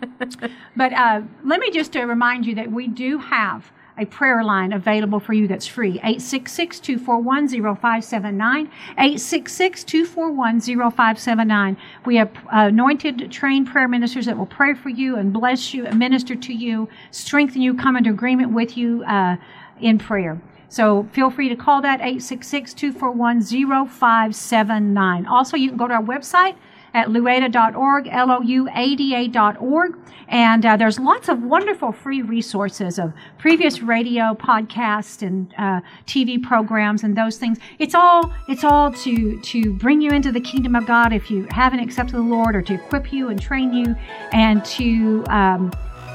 but 0.76 0.94
uh, 0.94 1.22
let 1.44 1.60
me 1.60 1.72
just 1.72 1.96
uh, 1.96 2.06
remind 2.06 2.46
you 2.46 2.56
that 2.56 2.72
we 2.72 2.88
do 2.88 3.18
have 3.18 3.72
a 4.02 4.06
prayer 4.06 4.44
line 4.44 4.74
available 4.74 5.20
for 5.20 5.34
you 5.34 5.48
that's 5.48 5.68
free 5.68 5.94
866 6.00 6.80
241 6.80 7.48
0579. 7.50 8.66
866 8.98 9.84
241 9.84 10.60
0579. 10.62 11.78
We 12.06 12.16
have 12.16 12.30
uh, 12.46 12.68
anointed, 12.68 13.32
trained 13.32 13.68
prayer 13.68 13.88
ministers 13.88 14.26
that 14.26 14.38
will 14.38 14.48
pray 14.48 14.74
for 14.74 14.90
you 14.90 15.18
and 15.18 15.32
bless 15.32 15.74
you 15.74 15.86
and 15.86 16.00
minister 16.00 16.36
to 16.36 16.54
you, 16.54 16.90
strengthen 17.12 17.62
you, 17.62 17.76
come 17.76 17.96
into 17.96 18.10
agreement 18.10 18.54
with 18.54 18.76
you 18.76 19.04
uh, 19.04 19.38
in 19.80 20.00
prayer. 20.00 20.42
So 20.70 21.08
feel 21.12 21.30
free 21.30 21.50
to 21.50 21.56
call 21.56 21.82
that 21.82 22.00
866 22.00 22.74
241 22.74 23.42
0579. 23.42 25.26
Also, 25.28 25.58
you 25.58 25.70
can 25.70 25.78
go 25.78 25.88
to 25.88 25.94
our 25.96 26.04
website 26.04 26.56
at 26.94 27.08
louada.org, 27.08 28.08
L-O-U-A-D-A.org. 28.08 29.98
And 30.28 30.66
uh, 30.66 30.78
there's 30.78 30.98
lots 30.98 31.28
of 31.28 31.44
wonderful 31.44 31.92
free 31.92 32.22
resources 32.22 32.98
of 32.98 33.12
previous 33.38 33.82
radio, 33.82 34.34
podcasts, 34.34 35.22
and 35.26 35.54
uh, 35.58 35.82
TV 36.08 36.42
programs 36.42 37.04
and 37.04 37.18
those 37.18 37.38
things. 37.38 37.58
It's 37.80 37.94
all 37.94 38.34
it's 38.48 38.64
all 38.64 38.94
to 38.94 39.42
to 39.42 39.74
bring 39.74 40.00
you 40.00 40.12
into 40.12 40.32
the 40.32 40.40
kingdom 40.40 40.76
of 40.76 40.86
God 40.86 41.12
if 41.12 41.30
you 41.30 41.48
haven't 41.52 41.82
accepted 41.82 42.16
the 42.16 42.22
Lord, 42.22 42.56
or 42.56 42.62
to 42.62 42.76
equip 42.76 43.12
you 43.12 43.28
and 43.28 43.42
train 43.42 43.74
you, 43.74 43.94
and 44.32 44.64
to 44.66 45.26
um, 45.28 45.72